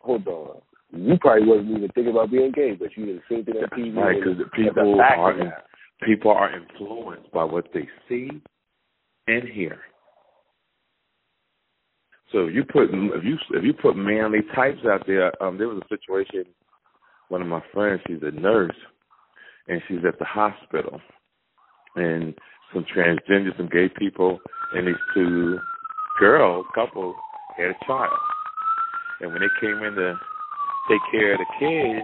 [0.00, 0.60] hold on.
[0.94, 3.96] You probably wasn't even thinking about being gay, but you didn't see it on TV.
[3.96, 5.52] Right, because people are in,
[6.06, 8.28] people are influenced by what they see
[9.26, 9.80] and hear.
[12.30, 15.68] So if you put if you if you put manly types out there, um, there
[15.68, 16.44] was a situation.
[17.28, 18.76] One of my friends, she's a nurse,
[19.68, 21.00] and she's at the hospital,
[21.96, 22.34] and
[22.72, 24.40] some transgender, some gay people,
[24.74, 25.58] and these two
[26.18, 27.14] girls, couple,
[27.56, 28.18] had a child,
[29.20, 30.18] and when they came in to
[30.88, 32.02] take care of the kid,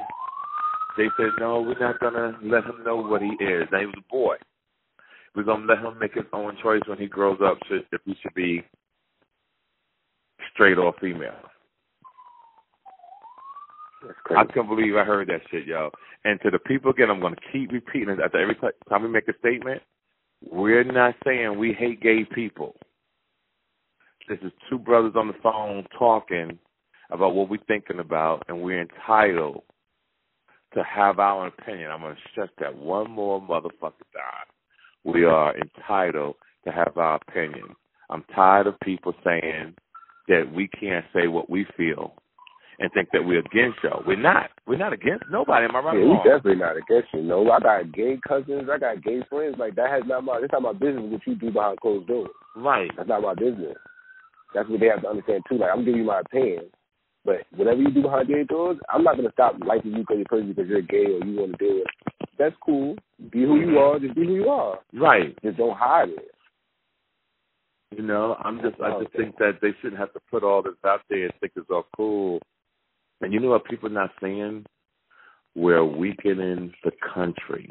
[0.97, 3.95] they said, "No, we're not gonna let him know what he is." Now he was
[3.97, 4.37] a boy.
[5.35, 8.35] We're gonna let him make his own choice when he grows up if he should
[8.35, 8.65] be
[10.53, 11.39] straight or female.
[14.37, 15.91] I can't believe I heard that shit, yo.
[16.25, 18.57] And to the people again, I'm going to keep repeating it after every
[18.89, 19.83] time we make a statement.
[20.51, 22.77] We're not saying we hate gay people.
[24.29, 26.59] This is two brothers on the phone talking
[27.11, 29.63] about what we're thinking about, and we're entitled
[30.75, 31.91] to have our opinion.
[31.91, 34.47] I'm going to stress that one more motherfucker time.
[35.05, 37.75] We are entitled to have our opinion.
[38.11, 39.75] I'm tired of people saying
[40.29, 42.15] that we can't say what we feel
[42.79, 44.03] and think that we're against y'all.
[44.07, 44.51] We're not.
[44.67, 45.67] We're not against nobody.
[45.67, 45.99] Am I right?
[45.99, 47.23] Yeah, we definitely not against you.
[47.23, 48.69] No, I got gay cousins.
[48.73, 49.57] I got gay friends.
[49.59, 50.41] Like that has not my.
[50.41, 51.11] That's not my business.
[51.11, 52.31] What you do behind closed doors.
[52.57, 52.91] Right.
[52.97, 53.77] That's not my business.
[54.55, 55.59] That's what they have to understand too.
[55.59, 56.71] Like I'm giving you my opinion,
[57.25, 60.27] but whatever you do behind gay doors, I'm not gonna stop liking you because you're
[60.27, 61.87] crazy because you're gay or you want to do it.
[62.39, 62.97] That's cool.
[63.31, 63.99] Be who you are.
[63.99, 64.79] Just be who you are.
[64.95, 65.37] Right.
[65.43, 66.31] Just don't hide it.
[67.97, 70.75] You know, I'm just I just think that they shouldn't have to put all this
[70.85, 72.41] out there and think it's all cool.
[73.21, 74.65] And you know what people are not saying?
[75.55, 77.71] We're weakening the country.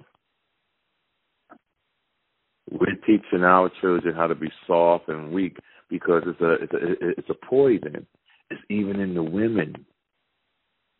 [2.69, 5.57] We're teaching our children how to be soft and weak
[5.89, 8.05] because it's a it's a it's a poison.
[8.49, 9.85] It's even in the women.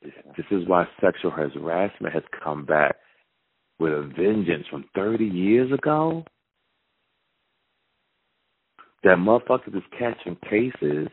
[0.02, 2.96] This is why sexual harassment has come back
[3.80, 6.24] with a vengeance from 30 years ago.
[9.04, 11.08] That motherfuckers is catching cases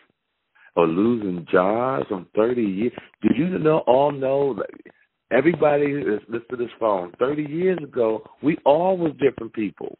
[0.77, 2.93] or losing jobs from 30 years.
[3.23, 4.71] Did you know all know that
[5.31, 7.13] everybody is listen to this phone.
[7.19, 9.97] 30 years ago, we all was different people.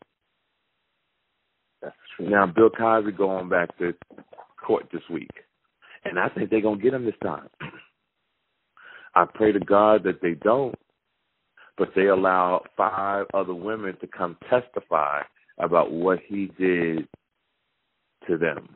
[1.83, 2.31] That's true.
[2.31, 3.95] Now Bill Cosby going back to
[4.65, 5.31] court this week,
[6.05, 7.49] and I think they're gonna get him this time.
[9.15, 10.75] I pray to God that they don't,
[11.79, 15.23] but they allow five other women to come testify
[15.59, 17.07] about what he did
[18.29, 18.69] to them.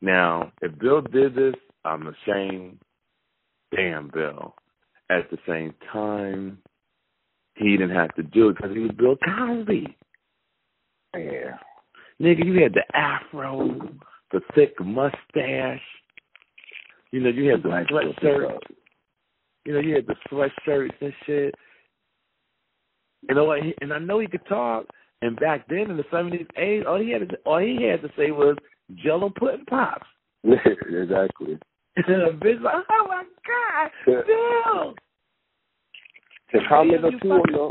[0.00, 1.54] Now, if Bill did this,
[1.84, 2.78] I'm ashamed.
[3.74, 4.54] Damn, Bill.
[5.10, 6.58] At the same time,
[7.54, 9.96] he didn't have to do it because he was Bill Cosby.
[11.14, 11.58] Yeah.
[12.20, 13.78] Nigga, you had the afro,
[14.32, 15.80] the thick mustache.
[17.12, 18.58] You know, you had the sweatshirt.
[19.64, 21.54] You know, you had the sweatshirts and shit.
[23.28, 23.60] You know what?
[23.80, 24.86] And I know he could talk.
[25.22, 28.08] And back then in the seventies, eighties, all he had to all he had to
[28.16, 28.56] say was
[28.94, 30.06] Jello pudding pops.
[30.44, 31.58] exactly.
[31.96, 33.90] and bitch like, oh my god,
[34.26, 34.94] Bill.
[36.52, 37.70] To comment on too on the,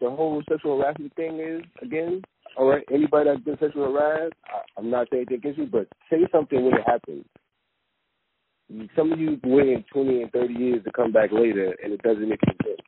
[0.00, 2.22] the whole sexual harassment thing is again,
[2.56, 2.84] all right.
[2.92, 6.62] Anybody that's been sexually harassed, I, I'm not saying anything against you, but say something
[6.62, 7.24] when it happens.
[8.94, 12.28] Some of you waiting 20 and 30 years to come back later, and it doesn't
[12.28, 12.80] make any sense.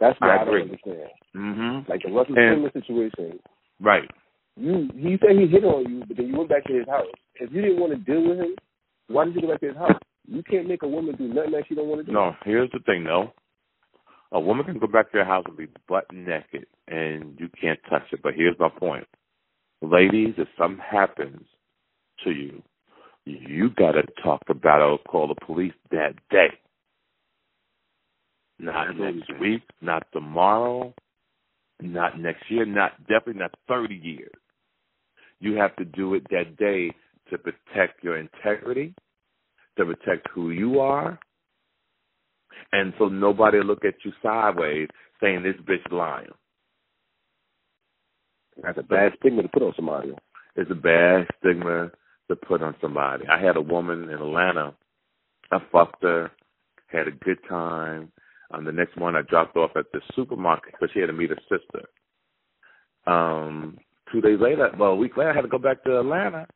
[0.00, 1.08] That's what I, I don't understand.
[1.36, 1.90] Mm-hmm.
[1.90, 3.38] Like the Russell Simmons situation.
[3.80, 4.08] Right.
[4.56, 7.06] You he said he hit on you, but then you went back to his house.
[7.34, 8.56] If you didn't want to deal with him,
[9.08, 10.00] why did you go back to his house?
[10.26, 12.12] You can't make a woman do nothing that she don't want to do.
[12.12, 13.32] No, here's the thing though.
[14.32, 17.78] A woman can go back to your house and be butt naked and you can't
[17.88, 18.20] touch it.
[18.22, 19.06] But here's my point.
[19.82, 21.46] Ladies, if something happens
[22.24, 22.62] to you,
[23.24, 26.48] you gotta talk about it or call the police that day.
[28.58, 30.94] Not next week, not tomorrow,
[31.80, 34.32] not next year, not definitely not 30 years.
[35.40, 36.92] You have to do it that day
[37.30, 38.94] to protect your integrity,
[39.78, 41.18] to protect who you are,
[42.72, 44.88] and so nobody look at you sideways
[45.20, 46.30] saying this bitch lying.
[48.62, 50.12] That's a bad stigma to put on somebody.
[50.56, 51.90] It's a bad stigma
[52.28, 53.24] to put on somebody.
[53.28, 54.74] I had a woman in Atlanta.
[55.50, 56.30] I fucked her,
[56.88, 58.12] had a good time.
[58.52, 61.30] Um, the next morning, I dropped off at the supermarket because she had to meet
[61.30, 61.88] her sister.
[63.06, 63.78] Um,
[64.16, 66.46] two days later, well, a week later, I had to go back to Atlanta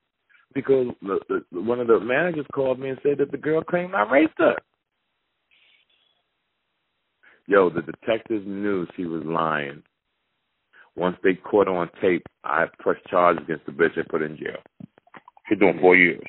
[0.55, 3.95] because the, the, one of the managers called me and said that the girl claimed
[3.95, 4.57] I raped her.
[7.47, 9.83] Yo, the detectives knew she was lying.
[10.97, 14.27] Once they caught her on tape, I pressed charges against the bitch and put her
[14.27, 14.63] in jail.
[15.49, 16.23] She's doing four years.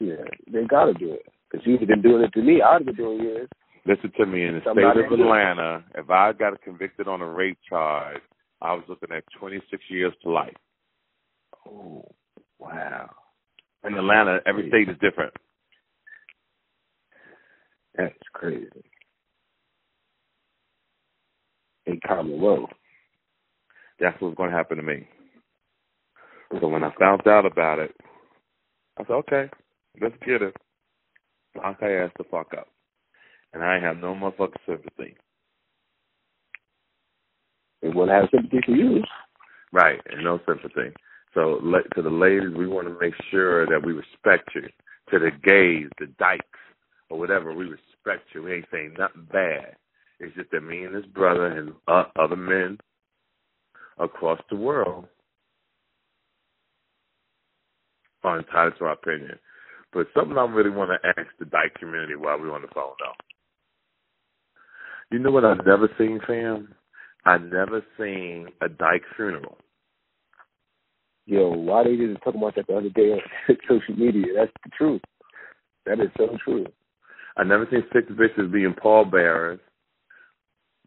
[0.00, 1.26] Yeah, they gotta do it.
[1.50, 2.62] Because you've been doing it to me.
[2.62, 3.48] I'd been doing years.
[3.86, 4.44] Listen to me.
[4.44, 8.20] In the Somebody state of Atlanta, if I got convicted on a rape charge,
[8.62, 10.54] I was looking at 26 years to life.
[11.68, 12.04] Oh,
[12.60, 13.10] wow.
[13.84, 15.34] In Atlanta, every state is different.
[17.96, 18.68] That's crazy.
[21.86, 22.70] In Commonwealth.
[23.98, 25.08] That's what's going to happen to me.
[26.60, 27.94] So when I found out about it,
[28.98, 29.50] I said, okay,
[30.00, 30.54] let's get it.
[31.56, 32.68] Lock her ass the fuck up.
[33.52, 35.16] And I have no motherfucking sympathy.
[37.82, 39.02] They to have sympathy for you.
[39.72, 40.94] Right, and no sympathy.
[41.34, 41.60] So
[41.94, 44.68] to the ladies, we want to make sure that we respect you.
[45.10, 46.44] To the gays, the dykes,
[47.10, 48.44] or whatever, we respect you.
[48.44, 49.76] We ain't saying nothing bad.
[50.20, 52.78] It's just that me and this brother and uh, other men
[53.98, 55.06] across the world
[58.24, 59.38] are entitled to our opinion.
[59.92, 62.94] But something I really want to ask the dyke community while we're on the phone,
[62.98, 63.12] though.
[65.10, 66.74] You know what I've never seen, fam?
[67.24, 69.58] I never seen a dyke funeral.
[71.26, 73.20] Yo, why they didn't talk about that the other day on
[73.68, 74.26] social media?
[74.36, 75.02] That's the truth.
[75.86, 76.66] That is so true.
[77.36, 79.60] I never seen six bitches being pallbearers,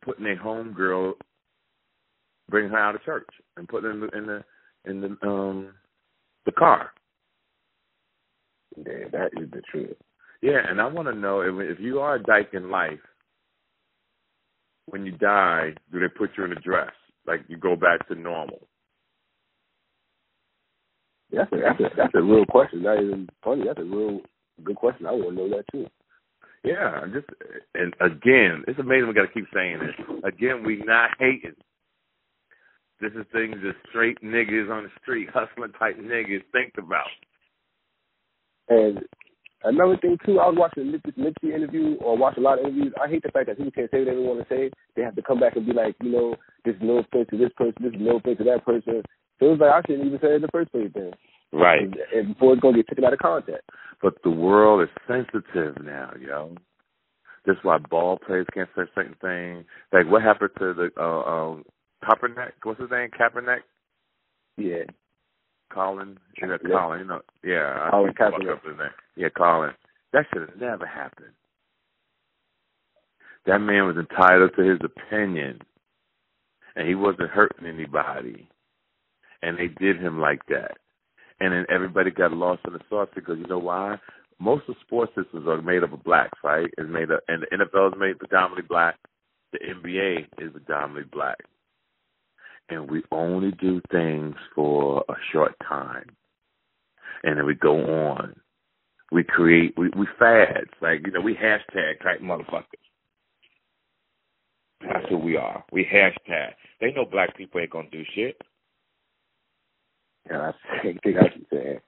[0.03, 1.13] putting a homegirl,
[2.49, 4.43] bringing her out of church and putting her in the in the
[4.91, 5.73] in the um
[6.45, 6.91] the car.
[8.77, 9.95] Yeah, that is the truth.
[10.41, 12.99] Yeah, and I want to know if if you are a dyke in life,
[14.87, 16.91] when you die, do they put you in a dress
[17.25, 18.67] like you go back to normal?
[21.31, 22.83] That's a that's a that's a real question.
[22.83, 23.63] Not even funny.
[23.65, 24.21] That's a real
[24.63, 25.05] good question.
[25.05, 25.87] I want to know that too.
[26.63, 27.27] Yeah, just
[27.73, 30.19] and again, it's amazing we got to keep saying this.
[30.23, 31.55] Again, we not hating.
[33.01, 37.09] This is things that straight niggas on the street, hustling type niggas think about.
[38.69, 38.99] And
[39.65, 42.93] another thing too, I was watching this Nipsey interview or watch a lot of interviews.
[43.01, 44.71] I hate the fact that people can't say what they want to say.
[44.95, 47.38] They have to come back and be like, you know, this is no offense to
[47.38, 49.04] this person, this is no offense to that person.
[49.39, 51.12] So it's like I shouldn't even say it in the first place then.
[51.51, 51.84] Right.
[51.84, 53.67] And, and before it's gonna get taken out of context.
[54.01, 56.56] But the world is sensitive now, yo.
[57.45, 59.65] That's why ball players can't say certain things.
[59.93, 61.65] Like what happened to the uh um
[62.04, 62.51] Kaepernick?
[62.63, 63.10] What's his name?
[63.19, 63.62] Kaepernick?
[64.58, 64.84] Yeah.
[65.71, 66.17] Colin?
[66.41, 66.58] Yeah.
[66.65, 68.91] Colin, you know yeah, I Colin Kaepernick.
[69.15, 69.71] Yeah, Colin.
[70.13, 71.34] That should have never happened.
[73.45, 75.60] That man was entitled to his opinion
[76.75, 78.49] and he wasn't hurting anybody.
[79.41, 80.78] And they did him like that.
[81.39, 83.97] And then everybody got lost in the sauce because you know why?
[84.39, 86.69] Most of sports systems are made up of blacks, right?
[86.78, 88.97] It's made up and the NFL is made predominantly black.
[89.54, 91.38] The NBA is predominantly black.
[92.69, 96.10] And we only do things for a short time.
[97.23, 98.36] And then we go on.
[99.11, 100.69] We create we, we fads.
[100.81, 102.63] Like, you know, we hashtag type motherfuckers.
[104.81, 105.63] That's who we are.
[105.71, 106.51] We hashtag.
[106.81, 108.39] They know black people ain't gonna do shit.
[110.30, 110.51] Yeah,
[110.84, 111.80] same thing I saying.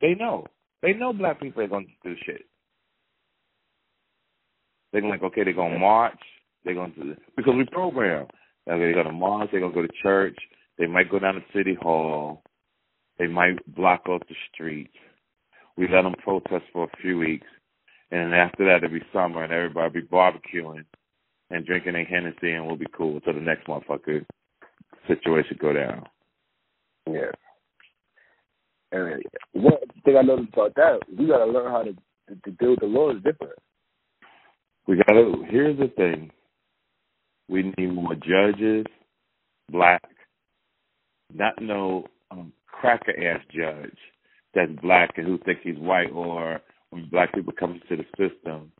[0.00, 0.46] They know.
[0.82, 2.44] They know black people ain't gonna do shit.
[4.92, 6.18] They're like, okay, they're gonna march.
[6.64, 8.26] They're gonna do because we program.
[8.66, 9.50] They're gonna march.
[9.50, 10.36] They're gonna go to church.
[10.78, 12.42] They might go down to city hall.
[13.18, 14.94] They might block off the streets.
[15.76, 17.46] We let them protest for a few weeks,
[18.10, 20.84] and then after that it'll be summer, and everybody will be barbecuing
[21.50, 24.24] and drinking a Hennessy, and we'll be cool until the next motherfucker
[25.06, 26.04] situation go down.
[27.06, 27.32] Yeah.
[28.92, 31.94] And one thing I noticed about that, we gotta learn how to
[32.44, 33.58] to, deal with the laws different.
[34.86, 35.44] We gotta.
[35.48, 36.30] Here's the thing.
[37.48, 38.86] We need more judges,
[39.70, 40.02] black,
[41.32, 43.96] not no um, cracker ass judge
[44.54, 48.72] that's black and who thinks he's white, or when black people come into the system,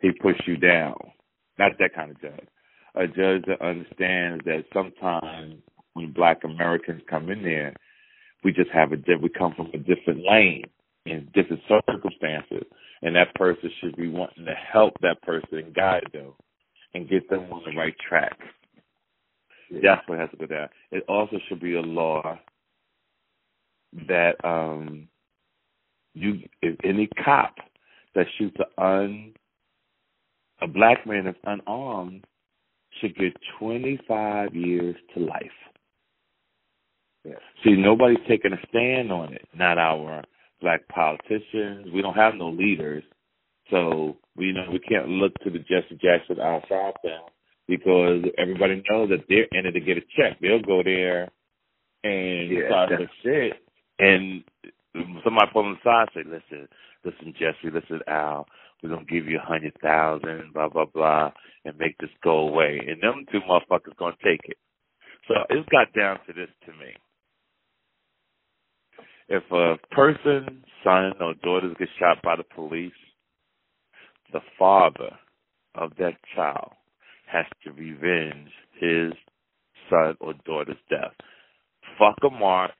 [0.00, 0.96] he push you down.
[1.58, 2.48] Not that kind of judge.
[2.94, 5.56] A judge that understands that sometimes
[5.94, 7.74] when black Americans come in there,
[8.44, 10.64] we just have a we come from a different lane.
[11.06, 12.64] in different circumstances,
[13.02, 16.32] and that person should be wanting to help that person and guide them
[16.94, 18.38] and get them on the right track.
[19.70, 20.68] That's what has to go down.
[20.90, 22.38] It also should be a law
[24.08, 25.08] that um
[26.14, 27.56] you if any cop
[28.14, 29.34] that shoots a un
[30.60, 32.24] a black man that's unarmed
[33.00, 35.42] should get twenty five years to life.
[37.24, 37.34] Yeah.
[37.64, 39.48] See, nobody's taking a stand on it.
[39.54, 40.22] Not our
[40.60, 41.88] black politicians.
[41.92, 43.02] We don't have no leaders.
[43.70, 47.20] So we you know we can't look to the Jesse Jackson Al Sharpton
[47.66, 50.38] because everybody knows that they're in it to get a check.
[50.40, 51.30] They'll go there
[52.04, 53.63] and Yeah, start the shit
[53.98, 54.44] and
[55.24, 56.68] somebody pull them aside and say, Listen,
[57.04, 58.46] listen, Jesse, listen, Al,
[58.82, 61.32] we're gonna give you a hundred thousand, blah, blah, blah,
[61.64, 62.80] and make this go away.
[62.86, 64.58] And them two motherfuckers gonna take it.
[65.28, 66.94] So it's got down to this to me.
[69.28, 72.92] If a person, son or daughter gets shot by the police,
[74.32, 75.10] the father
[75.74, 76.72] of that child
[77.26, 79.12] has to revenge his
[79.90, 81.14] son or daughter's death.
[81.98, 82.72] Fuck a march.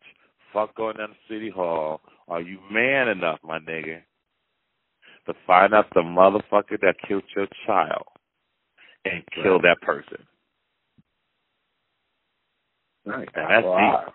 [0.55, 2.01] Fuck going down to City Hall.
[2.29, 4.01] Are you man enough, my nigga,
[5.27, 8.05] to find out the motherfucker that killed your child
[9.05, 10.19] and kill that person?
[13.05, 13.29] Right.
[13.35, 14.15] And that's Well, deep.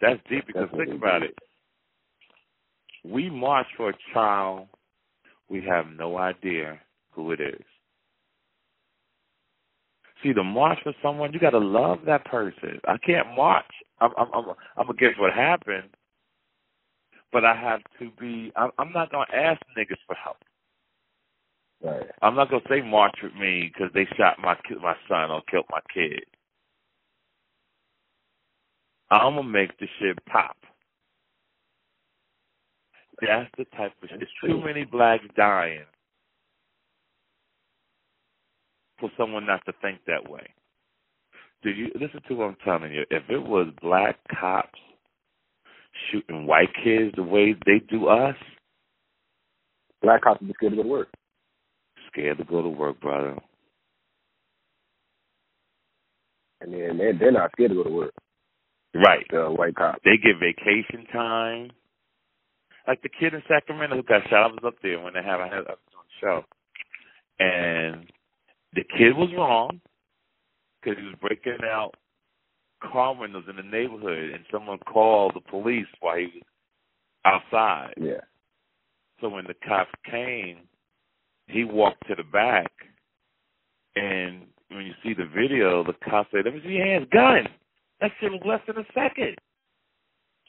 [0.00, 1.30] That's deep because Definitely think about deep.
[1.30, 1.38] it.
[3.08, 4.68] We march for a child.
[5.50, 6.80] We have no idea
[7.12, 7.62] who it is.
[10.24, 12.80] See, to march for someone, you got to love that person.
[12.88, 13.66] I can't march.
[14.00, 14.44] I'm, I'm, I'm,
[14.78, 15.90] I'm against what happened,
[17.32, 18.50] but I have to be.
[18.56, 20.38] I'm, I'm not gonna ask niggas for help.
[21.82, 22.10] Right.
[22.22, 25.66] I'm not gonna say march with me because they shot my my son or killed
[25.70, 26.24] my kid.
[29.10, 30.56] I'm gonna make the shit pop.
[33.20, 34.20] That's the type of shit.
[34.20, 35.84] There's too many blacks dying
[39.04, 40.46] for someone not to think that way.
[41.62, 43.04] Do you listen to what I'm telling you?
[43.10, 44.78] If it was black cops
[46.10, 48.36] shooting white kids the way they do us,
[50.02, 51.08] Black cops are scared to go to work.
[52.12, 53.38] scared to go to work, brother.
[56.60, 58.12] And then they're, they're not scared to go to work.
[58.94, 59.24] Right.
[59.30, 60.00] The white cops.
[60.04, 61.70] They get vacation time.
[62.86, 65.40] Like the kid in Sacramento who got shot, I was up there when they had
[65.40, 65.76] on the
[66.20, 66.44] show,
[67.38, 68.04] and
[68.74, 69.80] the kid was wrong
[70.82, 71.94] because he was breaking out
[72.82, 76.42] car windows in the neighborhood, and someone called the police while he was
[77.24, 77.94] outside.
[77.96, 78.20] Yeah.
[79.20, 80.58] So when the cops came,
[81.46, 82.70] he walked to the back,
[83.96, 87.48] and when you see the video, the cops say, "Let me see your hands, gun."
[88.00, 89.36] That shit was less than a second.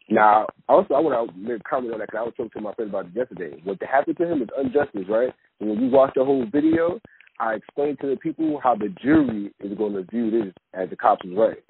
[0.10, 2.90] Now, also, I want to comment on that because I was talking to my friend
[2.90, 3.60] about it yesterday.
[3.64, 5.34] What happened to him is injustice, right?
[5.60, 7.00] And when you watch the whole video,
[7.40, 10.96] I explained to the people how the jury is going to view this as the
[10.96, 11.64] cops was right.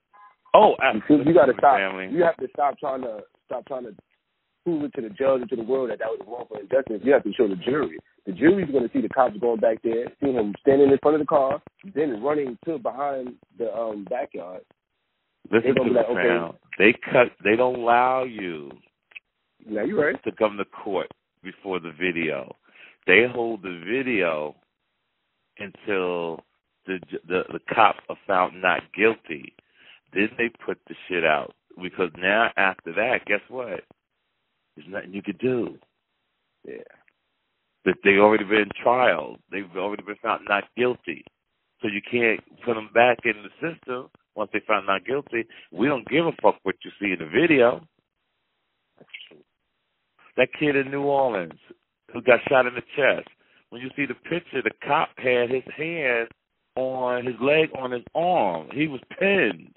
[0.54, 1.78] Oh, You, feel- you got to stop.
[1.78, 2.10] Family.
[2.12, 3.96] You have to stop trying to stop trying to
[4.64, 7.02] prove it to the judge and to the world that that was wrong for injustice.
[7.04, 7.98] You have to show the jury.
[8.26, 11.16] The jury's going to see the cops going back there, seeing him standing in front
[11.16, 11.62] of the car,
[11.94, 14.62] then running to behind the um backyard.
[15.52, 16.58] Listen They to like, okay.
[16.80, 17.28] They cut.
[17.44, 18.72] They don't allow you
[19.68, 20.16] Now you right.
[20.24, 21.12] to come to court
[21.44, 22.56] before the video.
[23.06, 24.56] They hold the video
[25.60, 26.42] until
[26.86, 29.54] the the the cops are found not guilty.
[30.14, 33.82] Then they put the shit out because now after that, guess what?
[34.76, 35.78] There's nothing you could do.
[36.66, 36.78] Yeah.
[37.86, 39.38] That they already been trial.
[39.52, 41.24] They've already been found not guilty.
[41.82, 45.46] So you can't put them back in the system once they found not guilty.
[45.72, 47.82] We don't give a fuck what you see in the video.
[50.38, 51.60] That kid in New Orleans
[52.14, 53.30] who got shot in the chest.
[53.76, 56.30] When you see the picture, the cop had his hand
[56.78, 58.70] on his leg on his arm.
[58.72, 59.76] He was pinned.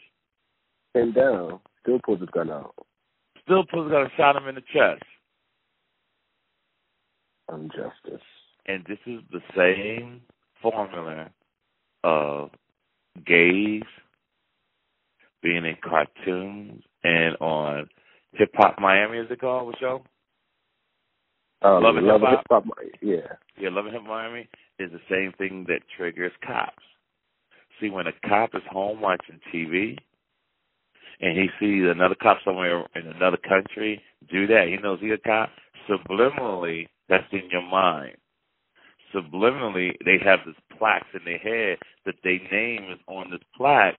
[0.94, 1.58] Pinned down.
[1.82, 2.76] Still pulls his gun out.
[3.42, 5.02] Still put his gun and shot him in the chest.
[7.52, 8.24] Injustice.
[8.66, 10.20] And this is the same
[10.62, 11.30] formula
[12.04, 12.50] of
[13.26, 13.82] gays
[15.42, 17.88] being in cartoons and on
[18.34, 19.66] Hip Hop Miami, is it called?
[19.66, 20.04] What show?
[21.62, 22.64] Um, Love and Love Hip Hop?
[22.64, 22.78] Hip Hop.
[23.02, 23.16] Yeah.
[23.58, 24.48] Yeah, Love and Hip Miami
[24.78, 26.82] is the same thing that triggers cops.
[27.80, 29.96] See, when a cop is home watching TV
[31.20, 35.28] and he sees another cop somewhere in another country do that, he knows he's a
[35.28, 35.50] cop.
[35.88, 38.16] Subliminally, that's in your mind.
[39.14, 43.98] Subliminally, they have this plaques in their head that their name is on this plaque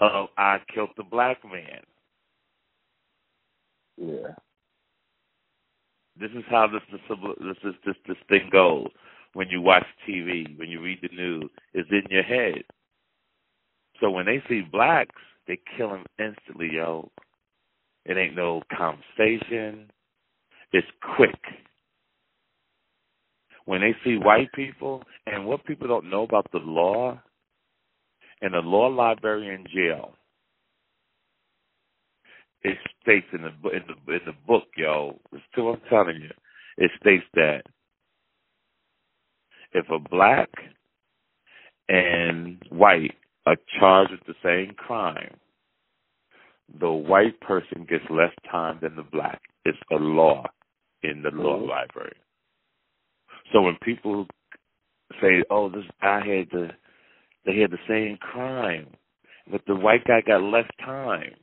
[0.00, 1.80] of I killed the black man.
[3.96, 4.34] Yeah.
[6.18, 7.00] This is how this this
[7.62, 8.88] this this, this, thing goes.
[9.34, 12.62] When you watch TV, when you read the news, it's in your head.
[14.00, 15.14] So when they see blacks,
[15.46, 17.10] they kill them instantly, yo.
[18.06, 19.90] It ain't no conversation.
[20.72, 20.86] It's
[21.16, 21.40] quick.
[23.66, 27.20] When they see white people, and what people don't know about the law,
[28.40, 30.14] and the law library in jail,
[32.66, 35.18] it states in the in the in the book, yo.
[35.32, 36.30] It's still I'm telling you,
[36.78, 37.62] it states that
[39.72, 40.48] if a black
[41.88, 43.14] and white
[43.46, 45.36] are charged with the same crime,
[46.80, 49.40] the white person gets less time than the black.
[49.64, 50.44] It's a law
[51.02, 51.70] in the law mm-hmm.
[51.70, 52.16] library.
[53.52, 54.26] So when people
[55.20, 56.70] say, "Oh, this guy had the
[57.44, 58.88] they had the same crime,
[59.48, 61.34] but the white guy got less time,"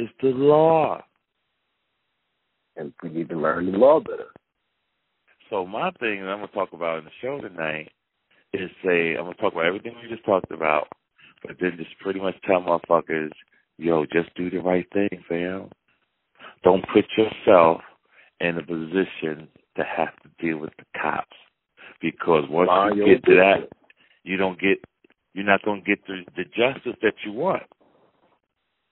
[0.00, 1.02] it's the law.
[2.76, 4.28] And we need to learn the law better.
[5.50, 7.90] So my thing that I'm gonna talk about in the show tonight
[8.54, 10.88] is say I'm gonna talk about everything we just talked about,
[11.42, 13.32] but then just pretty much tell motherfuckers,
[13.76, 15.68] yo, just do the right thing, fam.
[16.62, 17.82] Don't put yourself
[18.40, 21.36] in a position to have to deal with the cops.
[22.00, 23.68] Because once Mind you get to that,
[24.22, 24.78] you don't get
[25.34, 27.64] you're not gonna get the, the justice that you want.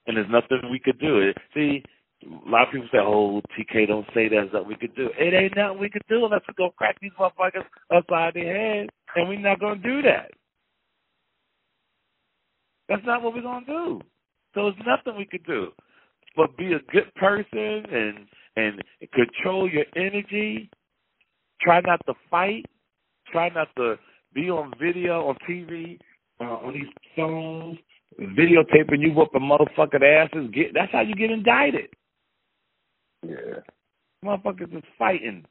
[0.07, 1.31] And there's nothing we could do.
[1.53, 1.83] See,
[2.23, 4.35] a lot of people say, "Oh, TK, don't say that.
[4.35, 6.97] there's nothing we could do." It ain't nothing we could do unless we go crack
[6.99, 10.31] these motherfuckers upside their head, and we're not gonna do that.
[12.87, 14.01] That's not what we're gonna do.
[14.53, 15.71] So there's nothing we could do,
[16.35, 18.81] but be a good person and and
[19.13, 20.69] control your energy.
[21.61, 22.65] Try not to fight.
[23.31, 23.97] Try not to
[24.33, 25.99] be on video on TV
[26.41, 27.77] uh, on these phones,
[28.19, 30.49] videotaping you whooping motherfucking asses.
[30.53, 31.89] Get that's how you get indicted.
[33.25, 33.61] Yeah.
[34.23, 35.45] Motherfuckers is fighting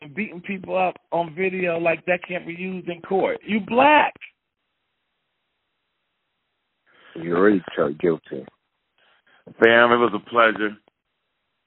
[0.00, 3.38] and beating people up on video like that can't be used in court.
[3.46, 4.14] You black.
[7.16, 7.62] You're already
[8.00, 8.44] guilty.
[9.58, 10.76] Fam, it was a pleasure.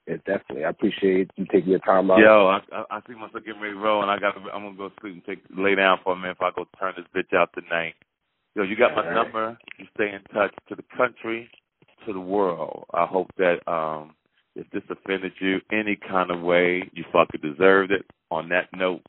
[0.06, 0.64] Yeah, definitely.
[0.64, 2.18] I appreciate you taking your time out.
[2.18, 4.36] Yo, I, I, I see myself getting ready to roll, and I got.
[4.36, 6.94] I'm gonna go sleep and take lay down for a minute if I go turn
[6.96, 7.94] this bitch out tonight.
[8.54, 9.14] Yo, you got my right.
[9.14, 9.58] number.
[9.78, 11.50] You stay in touch to the country,
[12.06, 12.84] to the world.
[12.92, 14.14] I hope that um
[14.54, 18.04] if this offended you any kind of way, you fucking deserved it.
[18.30, 19.02] On that note,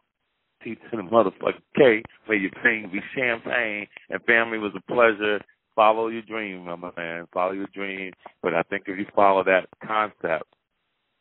[0.64, 5.40] T to the motherfucking K, may your pain be champagne, and family was a pleasure.
[5.76, 7.26] Follow your dream, my man.
[7.34, 8.14] Follow your dream.
[8.42, 10.54] But I think if you follow that concept,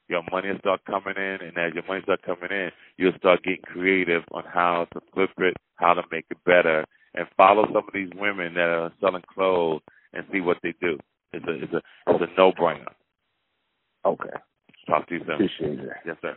[0.09, 3.43] your money will start coming in, and as your money start coming in, you'll start
[3.45, 7.76] getting creative on how to flip it, how to make it better, and follow some
[7.76, 9.82] of these women that are selling clothes
[10.12, 10.98] and see what they do.
[11.32, 12.92] It's a it's a it's a no brainer.
[14.04, 14.36] Okay.
[14.86, 15.34] Talk to you soon.
[15.34, 15.88] Appreciate it.
[16.04, 16.36] Yes, sir.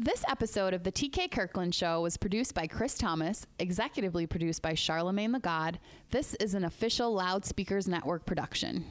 [0.00, 4.74] This episode of the TK Kirkland Show was produced by Chris Thomas, executively produced by
[4.74, 5.80] Charlamagne the God.
[6.12, 8.86] This is an official Loudspeakers Network production.